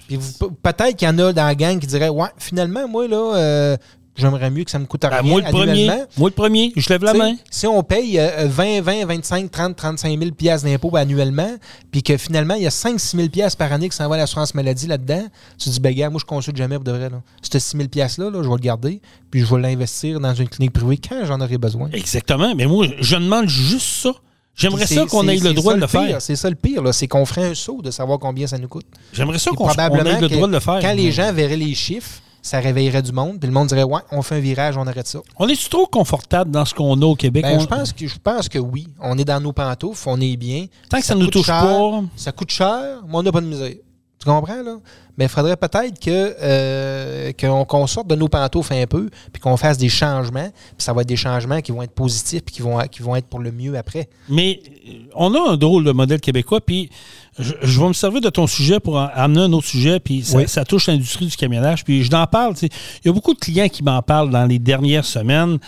[0.08, 0.18] Puis
[0.62, 3.76] peut-être qu'il y en a dans la gang qui diraient Ouais, finalement, moi, là, euh,
[4.18, 6.88] j'aimerais mieux que ça me coûte rien Ben, moi, le premier, moi, le premier, je
[6.88, 7.34] lève la T'sais, main.
[7.50, 11.56] Si on paye euh, 20, 20, 25, 30, 35 000 piastres d'impôts annuellement,
[11.90, 14.16] puis que finalement, il y a 5 6 000 piastres par année qui s'en va
[14.16, 15.24] à l'assurance maladie là-dedans,
[15.58, 17.10] tu te dis, ben gars, moi, je consulte jamais pour de vrai.
[17.10, 17.22] Là.
[17.42, 19.00] Ce 6 000 piastres-là, là, je vais le garder,
[19.30, 21.88] puis je vais l'investir dans une clinique privée quand j'en aurai besoin.
[21.92, 22.54] Exactement.
[22.54, 24.10] Mais moi, je demande juste ça.
[24.58, 26.22] J'aimerais ça qu'on ait le droit ça de le pire, faire.
[26.22, 28.86] C'est ça le pire, c'est qu'on ferait un saut de savoir combien ça nous coûte.
[29.12, 30.80] J'aimerais ça qu'on on ait le droit de le faire.
[30.80, 34.00] quand les gens verraient les chiffres, ça réveillerait du monde, puis le monde dirait, ouais,
[34.10, 35.20] on fait un virage, on arrête ça.
[35.36, 37.42] On est-tu trop confortable dans ce qu'on a au Québec?
[37.42, 38.88] Ben, On- je, pense que, je pense que oui.
[39.00, 40.66] On est dans nos pantoufles, on est bien.
[40.88, 42.02] Tant que ça nous touche cher, pas.
[42.16, 43.74] Ça coûte cher, mais on n'a pas de misère.
[44.18, 44.78] Tu comprends, là?
[45.16, 49.40] Mais il faudrait peut-être que euh, qu'on qu'on sorte de nos pantoufles un peu, puis
[49.40, 50.48] qu'on fasse des changements.
[50.50, 53.14] Puis ça va être des changements qui vont être positifs, puis qui vont, qui vont
[53.14, 54.08] être pour le mieux après.
[54.28, 56.90] Mais euh, on a un drôle de modèle québécois, puis
[57.38, 60.22] je, je vais me servir de ton sujet pour en- amener un autre sujet, puis
[60.24, 60.48] ça, Oui.
[60.48, 62.54] ça touche l'industrie du camionnage, puis je t'en parle.
[62.54, 62.68] tu sais.
[63.04, 65.58] Il y a beaucoup de clients qui m'en parlent dans les dernières semaines.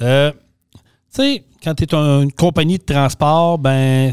[0.00, 0.30] Euh,
[1.14, 4.12] tu sais, quand tu es une compagnie de transport, ben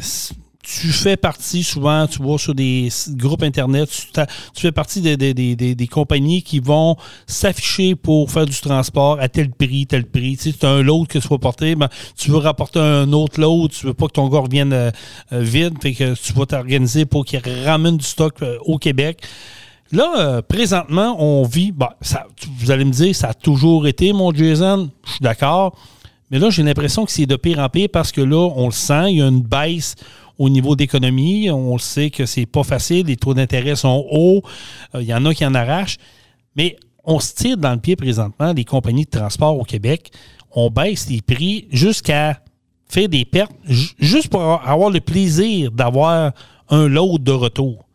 [0.82, 3.89] tu fais partie souvent, tu vois, sur des groupes Internet,
[4.53, 6.95] tu, fais partie des, des- des- des- compagnies qui vont
[7.26, 10.38] s'afficher pour faire du transport à tel prix, tel prix.
[10.38, 13.72] Tu as un load que tu vas porter, ben, tu veux rapporter un autre load,
[13.72, 14.91] tu veux pas que ton gars revienne euh,
[15.34, 19.22] euh, vide, fait que tu vas t'organiser pour qu'il ramène du stock euh, au Québec.
[19.91, 21.74] Là, présentement, on vit.
[22.36, 24.91] tu- vous allez me dire, ça a toujours été, mon Jason.
[25.05, 25.76] Je suis d'accord.
[26.32, 28.72] Mais là, j'ai l'impression que c'est de pire en pire parce que là, on le
[28.72, 29.95] sent, il y a une baisse
[30.39, 31.51] au niveau d'économie.
[31.51, 34.41] On le sait que c'est pas facile, les taux d'intérêt sont hauts,
[34.95, 35.97] Euh, il y en a qui en arrachent.
[36.55, 40.11] Mais on se tire dans le pied présentement, les compagnies de transport au Québec.
[40.51, 42.41] On baisse les prix jusqu'à
[42.87, 46.31] faire des pertes, ju- juste pour avoir le plaisir d'avoir
[46.69, 47.85] un load de retour.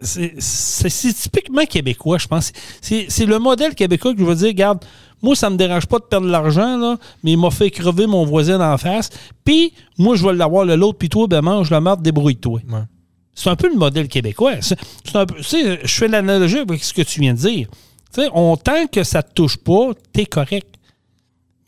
[0.00, 2.52] C'est typiquement québécois, je pense.
[2.80, 4.84] C'est c'est le modèle québécois que je veux dire, regarde,
[5.24, 8.06] moi, ça me dérange pas de perdre de l'argent, là, mais il m'a fait crever
[8.06, 9.10] mon voisin d'en face.
[9.44, 12.60] Puis, moi, je vais l'avoir le l'autre, puis toi, ben mange la marde, débrouille-toi.
[12.70, 12.78] Ouais.
[13.34, 14.52] C'est un peu le modèle québécois.
[14.60, 14.76] C'est
[15.16, 17.66] un peu- tu je fais l'analogie avec ce que tu viens de dire.
[18.14, 20.68] Tu on, tant que ça te touche pas, t'es correct.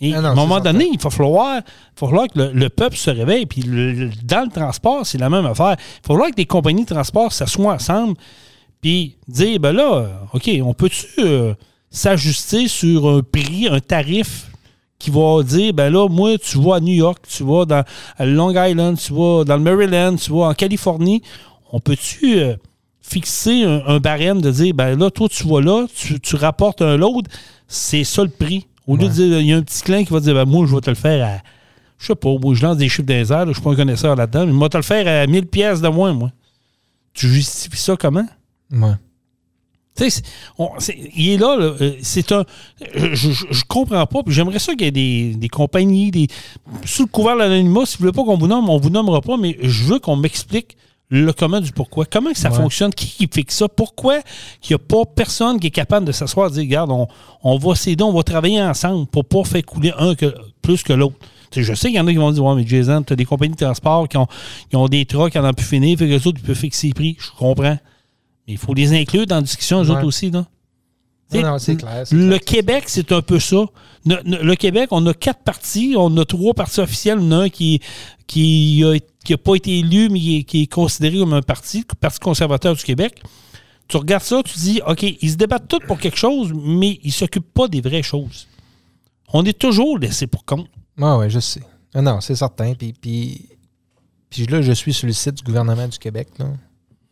[0.01, 2.53] Et Ah non, à un moment donné, il va falloir, il va falloir que le,
[2.53, 3.47] le peuple se réveille.
[3.47, 5.73] Puis le- le- dans le transport, c'est la même affaire.
[5.79, 8.15] Il va falloir que les compagnies de transport s'assoient ensemble
[8.83, 11.55] puis dire, ben là, OK, on peut-tu euh,
[11.97, 14.51] s'ajuster sur un prix, un tarif
[14.99, 17.85] qui va dire, ben là, moi, tu vas à New York, tu vas dans
[18.19, 21.23] à Long Island, tu vas dans le Maryland, tu vas en Californie.
[21.73, 22.57] On peut-tu euh,
[23.01, 26.83] fixer un, un barème de dire, ben là, toi, tu vas là, tu, tu rapportes
[26.83, 27.29] un load,
[27.67, 28.67] c'est ça le prix.
[28.87, 30.67] Au lieu de dire, il y a un petit clin qui va dire, ben moi,
[30.67, 31.39] je vais te le faire à,
[31.99, 33.77] je sais pas, moi, je lance des chiffres des airs, là, je suis pas un
[33.77, 36.31] connaisseur là-dedans, mais je vais te le faire à 1000 pièces de moins, moi.
[37.15, 38.27] Tu justifies ça comment?
[38.71, 38.93] Ouais.
[39.97, 40.09] Tu
[40.59, 40.71] on-
[41.17, 42.45] il est là, là, euh, c'est un.
[42.95, 44.23] Je, je, je comprends pas.
[44.23, 46.29] puis J'aimerais ça qu'il y ait des, des compagnies, des.
[46.85, 49.21] Sous le couvert de l'anonymat, si vous voulez pas qu'on vous nomme, on vous nommera
[49.21, 50.77] pas, mais je veux qu'on m'explique
[51.09, 52.05] le comment du pourquoi.
[52.05, 52.57] Comment que ça Ouais.
[52.57, 52.93] fonctionne?
[52.93, 53.69] Qui, qui fixe ça?
[53.69, 54.21] Pourquoi
[54.61, 57.07] qu'il n'y a pas personne qui est capable de s'asseoir et dire, regarde, on,
[57.45, 60.93] on va s'aider, on va travailler ensemble pour pas faire couler un que, plus que
[60.93, 61.15] l'autre.
[61.53, 63.17] Tu Je sais qu'il y en a qui vont dire, ouais, mais Jason, tu as
[63.17, 64.27] des compagnies de transport qui ont,
[64.69, 66.57] qui ont des trucks qui en ont pu finir, fait que les autres, ils peuvent
[66.57, 67.17] fixer les prix.
[67.21, 67.79] Je comprends.
[68.47, 69.97] Mais il faut les inclure dans la discussion, eux Ouais.
[69.97, 70.31] autres aussi.
[70.31, 70.47] Là.
[71.35, 72.41] Non, non, c'est clair, Le clair.
[72.41, 73.65] Québec, c'est un peu ça.
[74.05, 75.95] Le Québec, on a quatre partis.
[75.99, 77.19] On a trois partis officiels.
[77.19, 77.81] En a un qui
[78.29, 81.43] qui a, qui a pas été élu, mais qui est, qui est considéré comme un
[81.43, 83.21] parti, le Parti conservateur du Québec.
[83.89, 87.09] Tu regardes ça, tu dis, OK, ils se débattent tous pour quelque chose, mais ils
[87.09, 88.47] ne s'occupent pas des vraies choses.
[89.33, 90.67] On est toujours laissé pour compte.
[90.99, 91.61] Ouais, ouais, je sais.
[91.95, 92.75] Ah non, c'est certain.
[92.75, 93.49] Puis, puis,
[94.31, 96.29] puis là, je suis sur le site du gouvernement du Québec.
[96.39, 96.47] Là.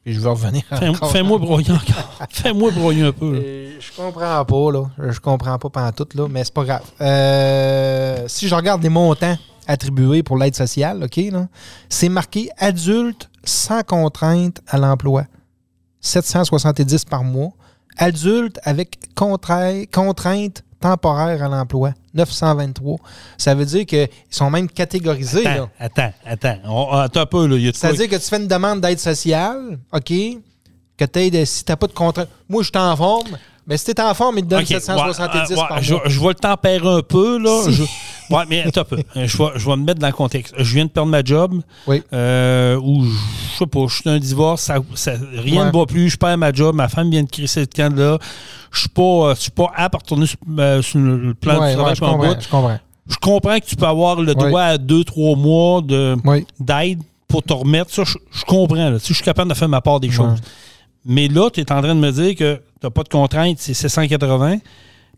[0.04, 0.92] Puis je vais revenir Fais-.
[1.10, 2.18] Fais-moi broyer encore.
[2.30, 3.32] Fais-moi broyer un peu.
[3.34, 3.40] là.
[3.80, 4.84] Je comprends pas, là.
[5.12, 6.82] Je comprends pas pantoute, là, mais c'est pas grave.
[7.00, 9.36] Euh, si je regarde les montants
[9.66, 11.48] attribués pour l'aide sociale, OK, là,
[11.88, 15.24] c'est marqué adulte sans contrainte à l'emploi.
[16.00, 17.50] 770 par mois.
[17.96, 21.92] Adulte avec contrai- contrainte temporaire à l'emploi.
[22.12, 22.98] 923.
[23.38, 25.42] Ça veut dire qu'ils sont même catégorisés.
[25.44, 25.68] là.
[25.78, 26.56] Attends, attends, attends.
[26.66, 27.46] On- attends un peu.
[27.46, 27.56] Là.
[27.56, 30.12] Il y a C'est-à-dire que tu fais une demande d'aide sociale, OK,
[30.96, 32.28] que tu si tu n'as pas de contrainte.
[32.48, 34.66] Moi, je suis en forme, mais si tu es en forme, il te donne Ok,
[34.68, 36.02] 770 ouais, ouais, par je, mois.
[36.06, 37.62] je vais le tempérer un peu, là.
[37.64, 37.72] Si.
[37.72, 37.82] Je-
[38.34, 38.96] ouais, mais attends un peu.
[39.16, 40.54] Euh, Je vais, je vais me mettre dans le contexte.
[40.58, 41.60] Je viens de perdre ma job.
[41.86, 42.02] Oui.
[42.12, 46.10] Euh, ou je sais pas, je suis un divorce, ça, ça- rien ne va plus,
[46.10, 48.18] je perds ma job, ma femme vient de crisser le camp là.
[48.72, 51.54] Je suis pas, euh, je suis pas apte à retourner sur, euh, sur le plan
[51.66, 52.78] du travail je, comprends, je comprends.
[53.06, 56.98] Je comprends que tu peux avoir le droit à deux, trois mois d'aide
[57.28, 57.90] pour te remettre.
[57.92, 58.76] Ça, je, comprends.
[58.90, 58.98] Là.
[58.98, 60.38] Sais, je suis capable de faire ma part des choses.
[61.04, 63.58] Mais là, tu es en train de me dire que tu n'as pas de contrainte,
[63.58, 64.58] c'est 780.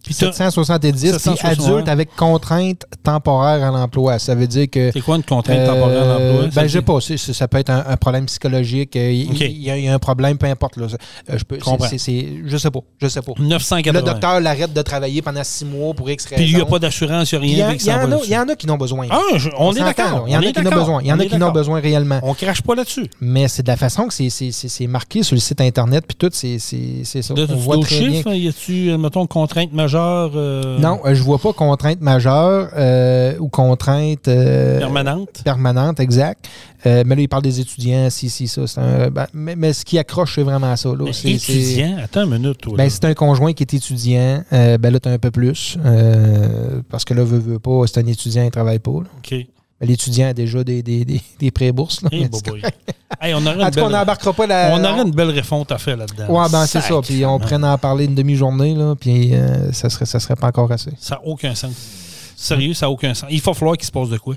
[0.06, 1.66] Puis t'as- 770, puis 760.
[1.68, 4.18] adulte avec contrainte temporaire à l'emploi.
[4.18, 4.90] Ça veut dire que.
[4.92, 6.42] C'est quoi une contrainte euh, temporaire d'emploi?
[6.52, 7.32] Ça Ben, dit- je sais pas.
[7.34, 8.96] ça peut être un, un problème psychologique.
[8.96, 10.76] euh, Il y, a- il y a un problème, peu importe.
[10.76, 10.86] Là.
[10.86, 11.58] Euh, je, peux,
[11.98, 12.80] c'est- je sais pas.
[13.02, 13.32] Je sais pas.
[13.38, 13.92] 980.
[14.00, 16.36] Le docteur l'arrête de travailler pendant six mois pour X raisons.
[16.36, 17.74] Puis il n'y a pas d'assurance, il n'y a rien.
[17.74, 19.06] il y en a- il y en a qui en ont besoin.
[19.10, 20.24] Ah, je- on, est d'accord.
[20.28, 20.78] Il y en a qui en ont d'accord.
[20.78, 21.02] besoin.
[21.02, 21.52] Il y en a qui en ont d'accord.
[21.52, 22.20] besoin réellement.
[22.22, 23.06] On crache pas là-dessus.
[23.20, 26.04] Mais c'est de la façon que c'est- c'est c'est- c'est marqué sur le site Internet,
[26.06, 27.34] puis tout, c'est c'est- c'est ça.
[27.34, 28.10] De On voit très bien.
[28.12, 32.68] chiffres, y a-tu, euh, mettons, contrainte majeure euh, Non, euh, je vois pas contrainte majeure
[32.76, 35.42] euh, ou contrainte permanente?
[35.44, 36.48] permanente, exact.
[36.84, 38.62] Mais là, il parle des étudiants, si, si, ça.
[38.76, 40.90] un- ben, mais, mais ce qui accroche, c'est vraiment ça.
[40.90, 41.06] Là.
[41.12, 41.96] C'est- c'est- étudiant?
[42.04, 42.74] Attends une minute, toi.
[42.76, 44.44] Ben, c'est un conjoint qui est étudiant.
[44.52, 45.76] ben là, tu as un peu plus.
[46.88, 48.92] parce que là, veut, veut pas, c'est un étudiant, il travaille pas.
[48.92, 49.08] là.
[49.18, 49.34] OK.
[49.80, 52.00] L'étudiant a déjà des, des, des, des pré-bourses.
[52.10, 52.28] Hey.
[53.20, 54.70] Hey, on aurait en une tout cas, on belle- n'embarquera pas la.
[54.74, 56.26] on aurait une belle refonte à faire là-dedans.
[56.28, 57.00] Ouais, ben c'est ça.
[57.02, 57.38] Puis on Sacrément.
[57.38, 60.90] pourrait en parler une demi-journée, là, puis euh, ça serait, ça serait pas encore assez.
[60.98, 61.72] Ça n'a aucun sens.
[62.36, 63.28] Sérieux, ça n'a aucun sens.
[63.30, 64.34] Il va falloir qu'il se passe de quoi?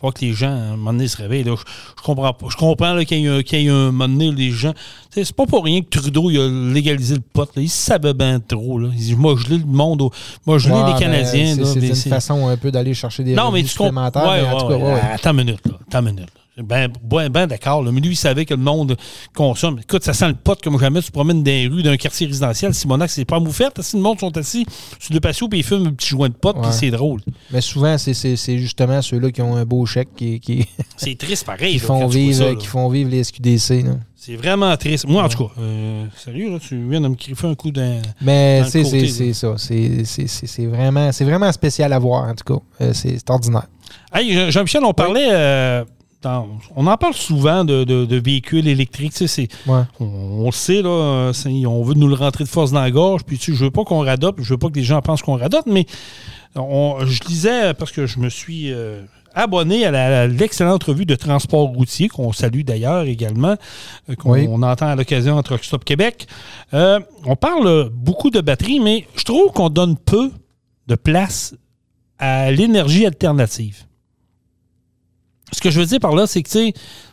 [0.00, 1.44] Falloir que les gens, à un moment donné, se réveillent.
[1.44, 1.54] là.
[1.56, 1.62] Je,
[1.98, 2.46] je comprends pas.
[2.48, 4.72] Je comprends qu'il y, ait un- qu'il y ait un moment donné, les gens.
[5.10, 7.48] C'est pas pour rien que Trudeau il a légalisé le pot.
[7.54, 7.60] Là.
[7.62, 8.78] Il savait bien trop.
[8.78, 8.88] Là.
[8.92, 10.08] Il dit Moi, je lis le monde.
[10.46, 11.56] Moi, je lis Ouais, les Canadiens.
[11.64, 14.22] C'est une façon un peu d'aller chercher des Non, mais tu supplémentaires.
[14.26, 15.00] Ouais.
[15.12, 15.60] Attends une minute.
[15.66, 15.72] Là.
[15.86, 16.30] Attends une minute.
[16.34, 16.39] là.
[16.62, 17.82] Ben, ben, ben d'accord.
[17.82, 18.96] Mais lui, il savait que le monde
[19.34, 19.78] consomme.
[19.82, 21.00] Écoute, ça sent le pot comme jamais.
[21.00, 22.74] Tu te promènes dans les rues d'un quartier résidentiel.
[22.74, 23.80] Simonac, c'est pas moufette.
[23.82, 24.66] Si le monde sont assis
[24.98, 26.72] sur le patio puis ils fument un petit joint de pot, puis Ouais.
[26.72, 27.20] c'est drôle.
[27.50, 31.74] Mais souvent, c'est- justement ceux-là qui ont un beau chèque qui, qui, C'est triste pareil.
[31.74, 32.54] qui là, font, vivre, ça, là.
[32.54, 33.84] qui font vivre les SQDC.
[34.16, 35.06] C'est vraiment triste.
[35.08, 38.02] Moi, en tout cas, euh, sérieux, là, tu viens de me griffer un coup d'un.
[38.20, 38.84] Mais c'est
[39.32, 39.54] ça.
[39.56, 42.62] C'est- vraiment, c'est vraiment spécial à voir, en tout cas.
[42.82, 43.66] Euh, c'est ordinaire.
[44.12, 45.28] Hey, Jean- Jean-Michel, on parlait.
[45.32, 45.84] euh,
[46.22, 49.12] dans- on en parle souvent de, de- de véhicules électriques.
[49.12, 49.82] Tu sais, c'est- Ouais.
[50.00, 51.32] on, on le sait, là,
[51.66, 53.22] on veut nous le rentrer de force dans la gorge.
[53.24, 54.36] Puis, tu sais, je veux pas qu'on radote.
[54.38, 55.66] Je veux pas que les gens pensent qu'on radote.
[55.66, 55.86] Mais
[56.56, 59.02] on- je lisais, parce que je me suis euh,
[59.34, 63.54] abonné à l'excellente revue de transport routier, qu'on salue d'ailleurs également,
[64.10, 64.46] euh, qu'on Oui.
[64.48, 66.26] entend à l'occasion entre Stop Québec.
[66.74, 70.30] Euh, on parle beaucoup de batterie, mais je trouve qu'on donne peu
[70.88, 71.54] de place
[72.18, 73.84] à l'énergie alternative.
[75.52, 76.72] Ce que je veux dire par là, c'est que, tu sais,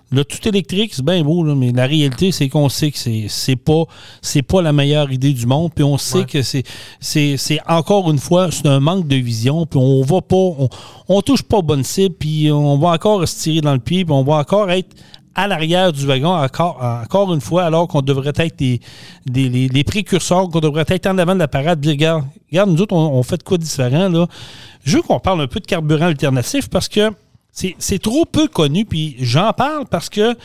[0.09, 3.25] le tout électrique, c'est bien beau, là, mais la réalité, c'est qu'on sait que c'est,
[3.27, 3.83] c'est pas
[4.21, 6.25] c'est pas la meilleure idée du monde, puis on sait Ouais.
[6.25, 6.63] que c'est,
[7.01, 10.69] c'est, c'est encore une fois, c'est un manque de vision, puis on va pas, on,
[11.09, 14.05] on touche pas aux bonnes cibles, puis on va encore se tirer dans le pied,
[14.05, 14.95] puis on va encore être
[15.35, 18.79] à l'arrière du wagon, encore, encore une fois, alors qu'on devrait être des,
[19.25, 22.81] des- les, les précurseurs, qu'on devrait être en avant de la parade, regarde, regarde, nous
[22.81, 24.25] autres, on, on fait de quoi de différent, là.
[24.85, 27.11] Je veux qu'on parle un peu de carburant alternatif parce que
[27.79, 30.35] c'est trop peu connu, puis j'en parle parce que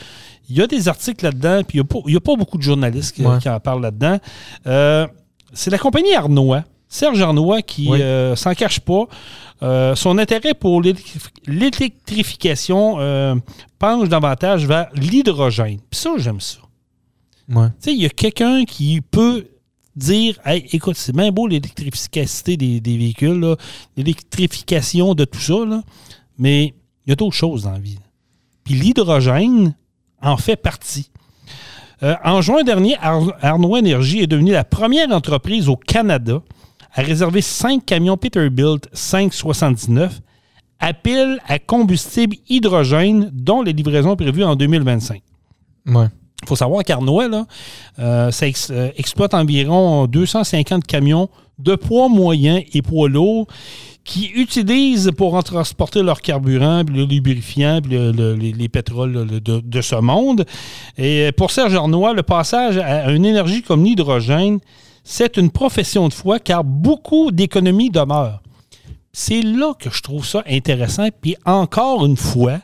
[0.48, 3.14] il y a des articles là-dedans, puis il n'y a, pas- a beaucoup de journalistes
[3.14, 3.38] qui, Ouais.
[3.38, 4.18] qui en parlent là-dedans.
[4.66, 5.06] Euh,
[5.52, 8.02] c'est la compagnie Arnois, Serge Arnois, qui Oui.
[8.02, 9.04] euh, s'en cache pas.
[9.62, 13.40] Euh, son intérêt pour l'électrif- l'électrification
[13.78, 15.78] penche davantage vers l'hydrogène.
[15.90, 16.58] Puis ça, j'aime ça.
[17.48, 17.68] Ouais.
[17.68, 19.46] Tu sais, il y a quelqu'un qui peut
[19.94, 23.56] dire Hey, écoute, c'est bien beau l'électrificité des, des véhicules,
[23.96, 25.82] l'électrification de tout ça, là,
[26.38, 26.74] mais
[27.06, 27.98] il y a d'autres choses dans la vie.
[28.64, 29.74] Puis l'hydrogène
[30.20, 31.10] en fait partie.
[32.02, 36.42] Euh, en juin dernier, Ar- Arnois Énergie est devenue la première entreprise au Canada
[36.94, 40.20] à réserver cinq camions Peterbilt 579
[40.80, 45.22] à pile à combustible hydrogène, dont les livraisons prévues en 2025.
[45.86, 46.06] Ouais.
[46.42, 47.28] Il faut savoir qu'Arnois,
[48.00, 51.28] euh, ça ex- euh, exploite environ 250 camions
[51.60, 53.46] de poids moyen et poids lourd
[54.04, 58.68] qui utilisent pour en transporter leur carburant, puis le lubrifiant, puis le- le- les, les
[58.68, 60.44] pétroles de ce monde.
[60.98, 64.58] Et pour Serge Arnois, le passage à une énergie comme l'hydrogène,
[65.04, 68.42] c'est une profession de foi car beaucoup d'économies demeurent.
[69.12, 71.08] C'est là que je trouve ça intéressant.
[71.20, 72.58] Puis encore une fois,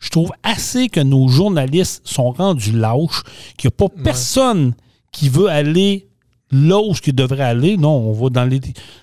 [0.00, 3.22] je trouve assez que nos journalistes sont rendus lâches,
[3.56, 4.74] qu'il n'y a pas personne
[5.12, 6.08] qui veut aller
[6.52, 7.76] là où il devrait aller.
[7.76, 8.60] Non, on va dans l'é-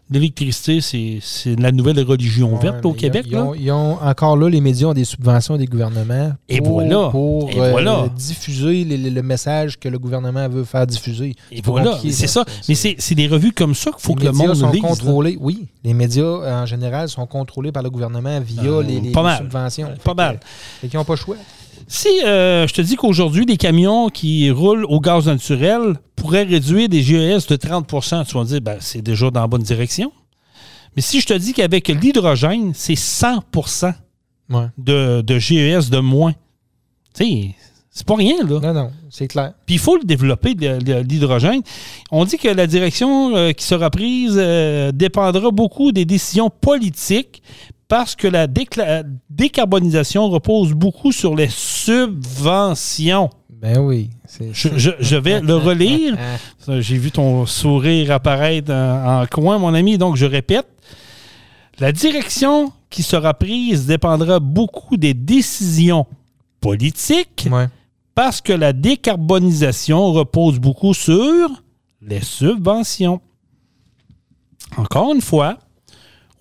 [0.09, 3.25] l'électricité, c'est- la nouvelle religion Ouais, verte au Québec.
[3.27, 3.43] Ils là.
[3.45, 7.09] ont, ils ont- encore là, les médias ont des subventions des gouvernements Et pour, voilà.
[7.09, 11.35] pour Et euh, diffuser les- les- le message que le gouvernement veut faire diffuser.
[11.51, 12.45] Et voilà, c'est ça.
[12.67, 14.81] Mais c'est des revues comme ça qu'il faut les que le monde sont lise.
[14.81, 15.37] contrôlés.
[15.39, 16.23] Oui, les médias
[16.61, 19.37] en général sont contrôlés par le gouvernement via Euh, les, les- pas les mal.
[19.39, 19.87] subventions.
[20.03, 20.39] Pas Fait mal.
[20.81, 21.35] fait qu'ils n'ont pas le choix.
[21.91, 26.87] Si euh, je te dis qu'aujourd'hui, les camions qui roulent au gaz naturel pourraient réduire
[26.87, 30.11] des GES de 30% tu vas me dire, ben, c'est déjà dans la bonne direction.
[30.95, 33.43] Mais si je te dis qu'avec l'hydrogène, c'est 100
[34.51, 34.65] Ouais.
[34.77, 36.33] de, de GES de moins,
[37.15, 37.55] tu sais,
[37.91, 38.59] C'est pas rien, là.
[38.59, 39.53] Non, non, c'est clair.
[39.65, 41.61] Puis il faut le développer, l'hydrogène.
[42.11, 47.41] On dit que la direction euh, qui sera prise euh, dépendra beaucoup des décisions politiques
[47.89, 53.29] parce que la décla- décarbonisation repose beaucoup sur les subventions.
[53.49, 54.09] Ben oui.
[54.25, 56.17] c'est- Je, je- je vais le relire.
[56.79, 59.97] J'ai vu ton sourire apparaître en, en coin, mon ami.
[59.97, 60.67] Donc, je répète.
[61.79, 66.05] La direction qui sera prise dépendra beaucoup des décisions
[66.61, 67.67] politiques Ouais.
[68.15, 71.49] parce que la décarbonisation repose beaucoup sur
[72.01, 73.19] les subventions.
[74.77, 75.57] Encore une fois,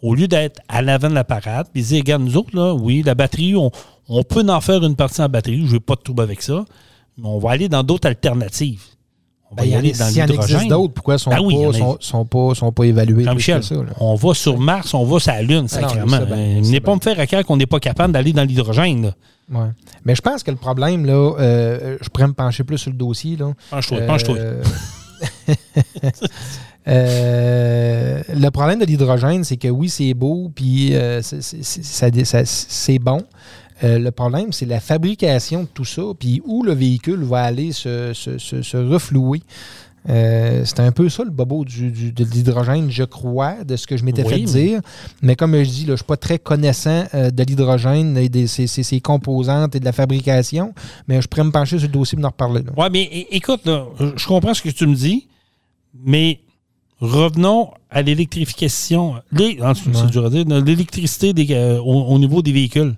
[0.02, 3.02] au lieu d'être à l'avant de la parade, puis dire, regarde, nous autres, là, oui,
[3.04, 3.70] la batterie, on,
[4.08, 6.64] on peut en faire une partie en batterie, je n'ai pas de trouble avec ça,
[7.16, 8.82] mais on va aller dans d'autres alternatives.
[9.50, 10.68] On va Ben, y aller dans S'il y en existe l'hydrogène.
[10.68, 13.24] d'autres, pourquoi ils sont, Ben oui, pas, sont, sont pas, sont pas évalués?
[13.62, 13.82] ça, là?
[13.98, 16.06] on va sur Mars, on va sur la Lune, Ah sacrément.
[16.18, 19.14] bien, Euh, Venez pas me faire à cœur qu'on n'est pas capable d'aller dans l'hydrogène.
[19.50, 19.68] Ouais.
[20.04, 22.98] Mais je pense que le problème, là, euh, je pourrais me pencher plus sur le
[22.98, 23.36] dossier.
[23.36, 23.52] Là.
[23.70, 24.36] Penche-toi, penche-toi.
[26.86, 33.22] Euh, le problème de l'hydrogène, c'est que oui, c'est beau, puis euh, c'est- bon.
[33.84, 37.72] Euh, le problème, c'est la fabrication de tout ça, puis où le véhicule va aller
[38.14, 38.14] se-
[38.62, 39.42] se reflouer.
[40.08, 43.86] Euh, c'est un peu ça le bobo du, du- de l'hydrogène, je crois, de ce
[43.86, 44.80] que je m'étais Oui, fait dire.
[45.22, 48.28] Mais comme je dis, là, je ne suis pas très connaissant euh, de l'hydrogène et
[48.28, 50.72] de ses, ses- ses composantes et de la fabrication,
[51.08, 52.62] mais je pourrais me pencher sur le dossier et en reparler.
[52.76, 53.86] Oui, mais écoute, là,
[54.16, 55.26] je comprends ce que tu me dis,
[56.04, 56.40] mais
[57.00, 59.16] revenons à l'électrification.
[60.64, 62.94] L'électricité euh, au, au niveau des véhicules.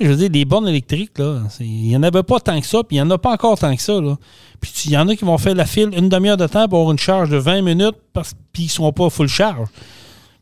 [0.00, 2.82] Je veux dire, les bornes électriques, là, il n'y en avait pas tant que ça,
[2.82, 4.00] puis il n'y en a pas encore tant que ça.
[4.00, 4.16] Là.
[4.60, 6.80] Puis il y en a qui vont faire la file une demi-heure de temps pour
[6.80, 9.68] avoir une charge de 20 minutes, parce, puis ils ne sont pas full charge.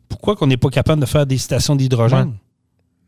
[0.08, 2.34] Pourquoi qu'on n'est pas capable de faire des stations d'hydrogène?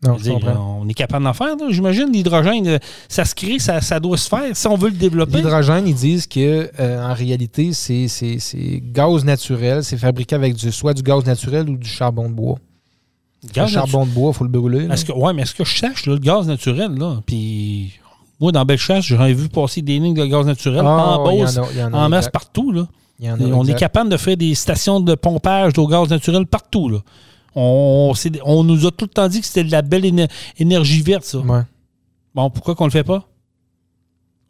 [0.06, 2.12] Non, dire, on est capable d'en faire, j'imagine.
[2.12, 2.78] L'hydrogène, euh,
[3.08, 4.54] ça se crée, ça, ça doit se faire.
[4.54, 9.82] Si on veut le développer, L'hydrogène, ils disent que euh, en réalité, c'est gaz naturel,
[9.82, 12.58] c'est fabriqué avec du, soit du gaz naturel ou du charbon de bois.
[13.52, 14.86] Gaz le charbon de bois, il faut le brûler.
[14.90, 17.92] Est-ce que, ouais, mais est-ce que je sache, là, le gaz naturel, là, puis
[18.40, 22.08] moi, dans Bellechasse, j'aurais vu passer des lignes de gaz naturel Ah, en Beauce, en
[22.08, 22.32] masse exact.
[22.32, 22.86] partout, là.
[23.20, 25.86] Il y en a, Et on est capable de faire des stations de pompage d'eau
[25.86, 26.98] gaz naturel partout, là.
[27.54, 28.12] On,
[28.44, 30.28] on nous a tout le temps dit que c'était de la belle éner-
[30.58, 31.38] énergie verte, ça.
[31.38, 31.60] Ouais.
[32.34, 33.28] Bon, pourquoi qu'on le fait pas?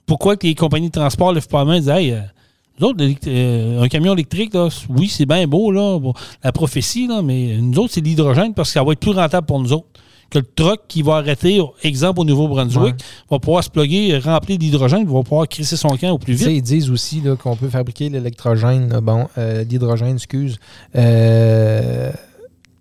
[0.07, 2.21] Pourquoi que les compagnies de transport lèvent pas la main et disent, hey, euh,
[2.81, 5.99] nous autres, euh, un camion électrique, là, oui, c'est bien beau, là,
[6.43, 9.47] la prophétie, là, mais nous autres, c'est l'hydrogène parce que ça va être plus rentable
[9.47, 9.87] pour nous autres.
[10.31, 12.97] Que le truck qui va arrêter, exemple au Nouveau-Brunswick,
[13.31, 16.49] va pouvoir se plugger, remplir d'hydrogène, va pouvoir crisser son camp au plus Tu sais,
[16.49, 16.59] vite.
[16.59, 20.59] ils disent aussi qu'on peut fabriquer l'électrogène, bon, euh, l'hydrogène, excuse.
[20.97, 22.11] Euh,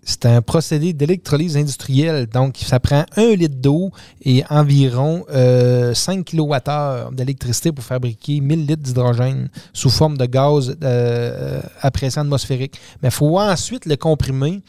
[0.05, 2.27] c'est un procédé d'électrolyse industrielle.
[2.27, 3.91] Donc, ça prend un litre d'eau
[4.23, 10.75] et environ euh, 5 kWh d'électricité pour fabriquer 1000 litres d'hydrogène sous forme de gaz
[10.83, 12.79] euh, à pression atmosphérique.
[13.01, 14.61] Mais il faut ensuite le comprimer,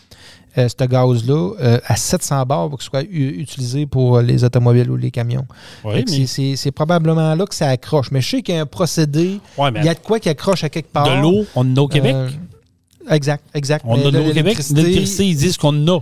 [0.57, 4.97] euh, ce gaz-là, euh, à 700 bars pour qu'il soit utilisé pour les automobiles ou
[4.97, 5.47] les camions.
[5.85, 6.27] Oui, mais,
[6.57, 8.13] c'est- probablement là que ça accroche.
[8.13, 10.21] Mais je sais qu'il y a un procédé, ouais, mais il y a de quoi
[10.21, 11.17] qui accroche à quelque part.
[11.17, 12.15] de l'eau, on en a au Québec?
[13.11, 13.85] Exact, exact.
[13.87, 14.59] on Mais a au Québec.
[14.75, 16.01] L'électricité, ils disent qu'on en a.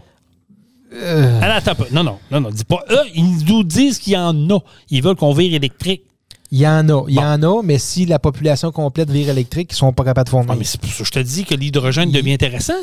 [0.95, 1.75] euh, Ah, attends.
[1.93, 2.85] Non, non, non, non, dis pas.
[2.91, 4.59] Eux, ils nous disent qu'il y en a.
[4.91, 6.03] Ils veulent qu'on vire électrique.
[6.51, 9.71] il y en a, il y en a, mais si la population complète vire électrique,
[9.73, 10.51] ils sont pas capables de fournir.
[10.53, 12.75] Ah, mais c'est pour ça que je te dis que l'hydrogène Il- devient intéressant.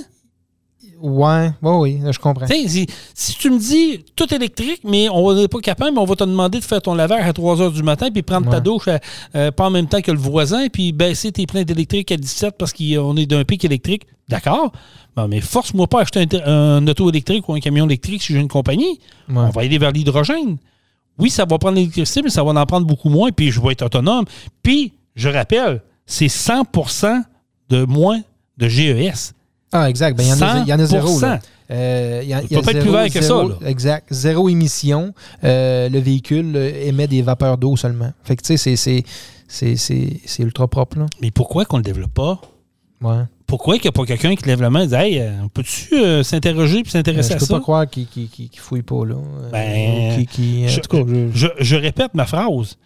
[1.02, 2.46] Ouais, ouais, oui, je comprends.
[2.48, 6.16] Si, si tu me dis tout électrique, mais on n'est pas capable, mais on va
[6.16, 8.88] te demander de faire ton lavage à 3 h du matin, puis prendre ta douche
[8.88, 9.00] à-
[9.36, 12.56] euh, pas en même temps que le voisin, puis baisser tes pleins d'électrique à 17
[12.58, 14.04] parce qu'on est d'un pic électrique.
[14.28, 14.72] D'accord.
[15.30, 18.48] Mais force-moi pas à acheter un, auto électrique ou un camion électrique si j'ai une
[18.48, 19.00] compagnie.
[19.28, 19.36] Ouais.
[19.38, 20.58] On va aller vers l'hydrogène.
[21.18, 23.74] Oui, ça va prendre l'électricité, mais ça va en prendre beaucoup moins, puis je vais
[23.74, 24.24] être autonome.
[24.64, 27.22] Puis, je rappelle, c'est 100%
[27.70, 28.22] de moins
[28.58, 29.34] de GES.
[29.72, 30.18] Ah, exact.
[30.18, 31.08] Ben, il y en a, il y en a zéro.
[31.20, 31.22] 100%.
[31.22, 31.40] Là.
[31.72, 33.50] Euh, il y a- y a peut pas être zéro- plus vert que ça, zéro-
[33.50, 33.56] là.
[33.68, 34.08] Exact.
[34.12, 35.14] Zéro émission.
[35.44, 38.12] Euh, le véhicule euh, émet des vapeurs d'eau seulement.
[38.24, 39.04] Fait que, tu sais, c'est-
[40.44, 41.06] ultra propre, là.
[41.22, 42.42] Mais pourquoi qu'on ne le développe pas?
[43.02, 43.24] Ouais.
[43.46, 45.96] Pourquoi qu'il n'y a pas quelqu'un qui lève la main et dit Hey, euh, peux-tu
[45.96, 47.54] euh, s'interroger et Euh, s'intéresser je à peux ça?
[47.56, 49.16] pas croire qu'il qu'il fouille pas, là.
[49.52, 52.78] Ben, qui, qui- en je- tout cas, je- Je, je répète ma phrase.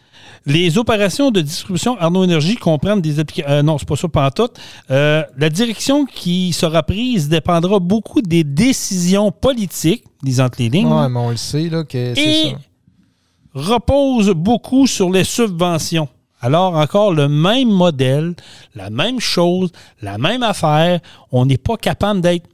[0.45, 3.63] Les opérations de distribution Arnaud Énergie comprennent des applications.
[3.63, 4.49] non, c'est pas ça, pas en tout.
[4.91, 11.07] Euh, la direction qui sera prise dépendra beaucoup des décisions politiques, disant les lignes, Ouais,
[11.07, 12.57] mais on le sait, là, que c'est et ça.
[13.53, 16.09] repose beaucoup sur les subventions.
[16.41, 18.35] Alors, encore le même modèle,
[18.75, 19.71] la même chose,
[20.01, 20.99] la même affaire.
[21.31, 22.47] On n'est pas capable d'être.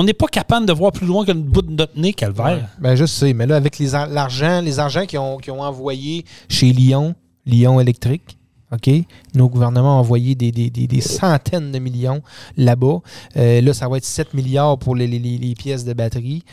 [0.00, 2.68] On n'est pas capable de voir plus loin que le bout de notre nez, Calvaire.
[2.80, 5.62] Ben, je sais, mais là, avec les ar- l'argent, les argents qu'ils ont, qu'ils ont
[5.62, 8.36] envoyé chez Lyon, Lyon électrique.
[8.70, 8.90] OK?
[9.34, 12.20] Nos gouvernements ont envoyé des, des- des- des centaines de millions
[12.58, 12.98] là-bas.
[13.38, 16.44] Euh, là, ça va être 7 milliards pour les, les- les- les pièces de batterie.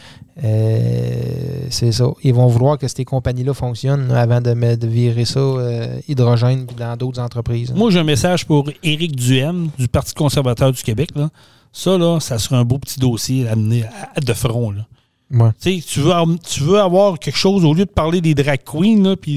[0.43, 2.05] Euh, c'est ça.
[2.23, 6.95] Ils vont vouloir que ces compagnies-là fonctionnent avant de, de virer ça euh, hydrogène dans
[6.95, 7.73] d'autres entreprises.
[7.75, 11.09] Moi, j'ai un message pour Éric Duhem, du Parti conservateur du Québec.
[11.15, 11.29] Là.
[11.77, 14.71] Ça, là, ça serait un beau petit dossier à amener à- de front.
[14.71, 14.85] Là.
[15.31, 15.49] Ouais.
[15.61, 16.13] Tu veux,
[16.47, 19.35] tu veux avoir quelque chose, au lieu de parler des drag queens, là, puis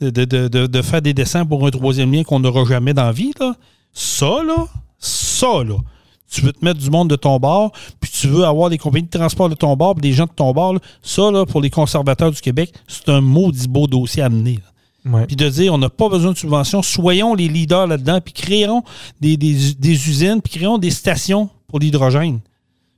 [0.00, 2.94] de, de, de- de- de faire des dessins pour un troisième lien qu'on n'aura jamais
[2.94, 3.54] dans la vie, là,
[3.92, 4.66] ça, là,
[5.00, 5.76] ça, là,
[6.30, 9.06] tu veux te mettre du monde de ton bord, puis tu veux avoir des compagnies
[9.10, 11.60] de transport de ton bord, puis des gens de ton bord, là, ça, là, pour
[11.60, 14.60] les conservateurs du Québec, c'est un maudit beau dossier à amener.
[15.04, 15.12] là.
[15.18, 15.26] Ouais.
[15.26, 18.84] Puis de dire, on n'a pas besoin de subventions, soyons les leaders là-dedans, puis créons
[19.20, 22.40] des, des- des usines, puis créons des stations pour l'hydrogène.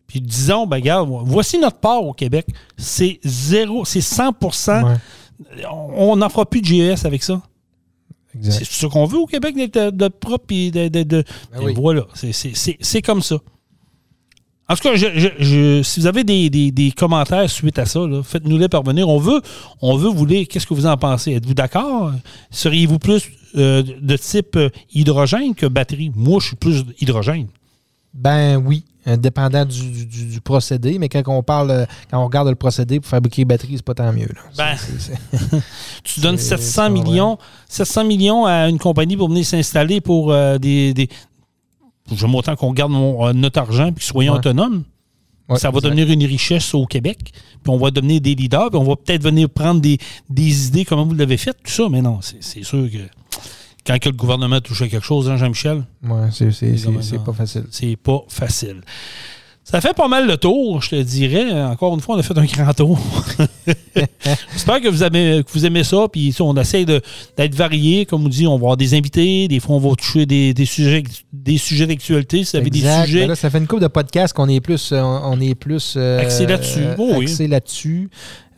[0.09, 2.45] Puis disons, ben regarde, voici notre part au Québec.
[2.77, 5.65] C'est zéro, c'est 100 Ouais,
[5.97, 7.41] On n'en fera plus de GES avec ça.
[8.43, 10.89] C'est ce qu'on veut au Québec, d'être de propre et de.
[10.89, 11.73] de- de- Ben oui.
[11.75, 13.37] Voilà, c'est- c'est c'est- c'est comme ça.
[14.69, 17.87] En tout cas, je- je- je- si vous avez des, des- des commentaires suite à
[17.87, 19.09] ça, là, faites-nous-les parvenir.
[19.09, 19.41] On veut,
[19.83, 20.47] on veut vous lire.
[20.49, 21.33] Qu'est-ce que vous en pensez?
[21.33, 22.13] Êtes-vous d'accord?
[22.51, 26.11] Seriez-vous plus euh, de type euh, hydrogène que batterie?
[26.17, 27.47] Moi, je suis plus hydrogène.
[28.15, 32.21] Ben oui, euh, dépendant du, du- du- du procédé, mais quand on parle, euh, quand
[32.21, 34.29] on regarde le procédé pour fabriquer une batterie, c'est pas tant mieux.
[34.29, 34.41] là.
[34.57, 34.77] Ben,
[36.05, 36.91] Tu donnes C'est- 700 c'est vrai.
[37.03, 37.39] millions,
[37.69, 41.09] 700 millions à une compagnie pour venir s'installer pour euh, des, des-
[42.13, 44.39] J'aime autant qu'on garde mon- notre argent et que soyons Ouais.
[44.39, 44.85] autonomes.
[45.49, 45.91] Ouais, ça va exact.
[45.91, 47.19] devenir une richesse au Québec.
[47.63, 48.71] Puis on va devenir des leaders.
[48.71, 49.99] Puis on va peut-être venir prendre des,
[50.31, 51.89] des idées comme vous l'avez fait, tout ça.
[51.91, 52.99] Mais non, c'est sûr que
[53.87, 57.65] quand que le gouvernement touche à quelque chose, hein, Jean-Michel, Ouais, c'est- pas facile.
[57.71, 58.81] c'est pas facile.
[59.67, 61.51] Ça fait pas mal le tour, je te dirais.
[61.63, 62.99] Encore une fois, on a fait un grand tour.
[64.53, 66.07] J'espère que vous, aimez, que vous aimez ça.
[66.13, 68.05] Puis on essaie d'être varié.
[68.05, 69.49] Comme on dit, on va avoir des invités.
[69.49, 72.45] Des fois, on va toucher des, des sujets, des sujets d'actualité.
[72.45, 73.01] Si vous avez Exact.
[73.01, 73.21] des sujets.
[73.21, 75.95] Ben là, ça fait une couple de podcasts qu'on est plus, euh, on est plus
[75.97, 76.85] euh, Axé là-dessus.
[76.99, 77.25] Oh oui.
[77.25, 78.11] axé là-dessus.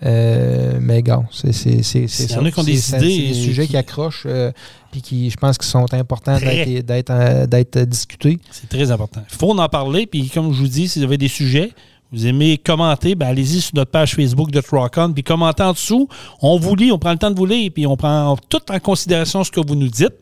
[0.05, 2.41] Euh, mais gars, c'est Il y ça.
[2.41, 4.53] en a qui ont des idées c'est des et sujets qui- qui, accrochent euh,
[4.97, 8.39] puis qui, je pense, qui sont importants d'être euh, d'être discutés.
[8.51, 9.23] C'est très important.
[9.31, 10.07] Il faut en parler.
[10.07, 11.73] Puis comme je vous dis, si vous avez des sujets,
[12.13, 16.09] vous aimez commenter, ben allez-y sur notre page Facebook de Rockon, puis commentez en dessous.
[16.41, 18.79] On vous lit, on prend le temps de vous lire, puis on prend tout en
[18.79, 20.15] considération ce que vous nous dites.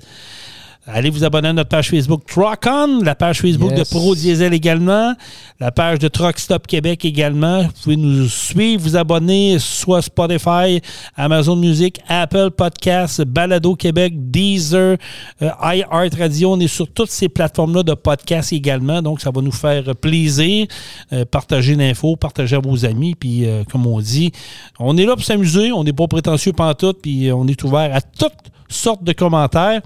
[0.87, 3.79] Allez vous abonner à notre page Facebook Truckon, la page Facebook Yes.
[3.79, 5.15] de Pro Diesel également,
[5.59, 7.63] la page de Truck Stop Québec également.
[7.63, 10.83] Vous pouvez nous suivre, vous abonner, soit Spotify,
[11.17, 14.99] Amazon Music, Apple Podcasts, Balado Québec, Deezer,
[15.41, 16.53] euh, iHeart Radio.
[16.53, 20.67] On est sur toutes ces plateformes-là de podcasts également, donc ça va nous faire plaisir.
[21.15, 24.33] Euh, partagez l'info, partagez à vos amis, puis euh, comme on dit,
[24.79, 27.91] on est là pour s'amuser, on n'est pas prétentieux pantoute, puis euh, on est ouvert
[27.95, 28.35] à toutes
[28.69, 29.81] sortes de commentaires.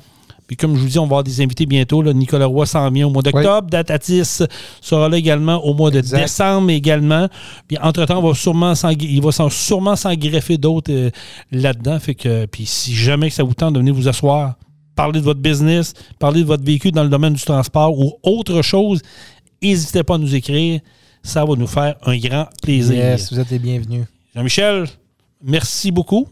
[0.48, 2.02] Puis comme je vous dis, on va avoir des invités bientôt.
[2.02, 2.12] Là.
[2.12, 3.68] Nicolas Roy s'en vient au mois d'octobre.
[3.70, 4.40] Datatis
[4.80, 6.22] sera là également au mois de Exact.
[6.22, 7.28] décembre également.
[7.68, 11.10] Puis entre-temps, on va sûrement s'en- il va sûrement s'en greffer d'autres euh,
[11.52, 12.00] là-dedans.
[12.00, 14.54] Fait que, puis si jamais que ça vous tente de venir vous asseoir,
[14.96, 18.62] parler de votre business, parler de votre véhicule dans le domaine du transport ou autre
[18.62, 19.00] chose,
[19.62, 20.80] n'hésitez pas à nous écrire.
[21.22, 22.96] Ça va nous faire un grand plaisir.
[22.96, 24.06] Yes, vous êtes les bienvenus.
[24.34, 24.86] Jean-Michel,
[25.44, 26.26] merci beaucoup.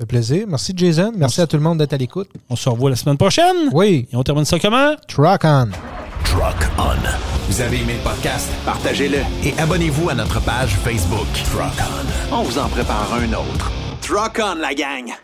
[0.00, 0.46] Un plaisir.
[0.48, 1.12] Merci Jason.
[1.16, 2.28] Merci à tout le monde d'être à l'écoute.
[2.48, 3.56] On se revoit la semaine prochaine.
[3.72, 4.94] Oui, Et on termine ça comment?
[5.08, 5.68] Truck on.
[6.24, 6.94] Truck On.
[7.48, 8.48] Vous avez aimé le podcast?
[8.64, 9.18] Partagez-le.
[9.44, 11.26] Et abonnez-vous à notre page Facebook.
[11.52, 11.72] Truck
[12.30, 12.36] On.
[12.36, 13.72] On vous en prépare un autre.
[14.00, 15.12] Truck on, la gang!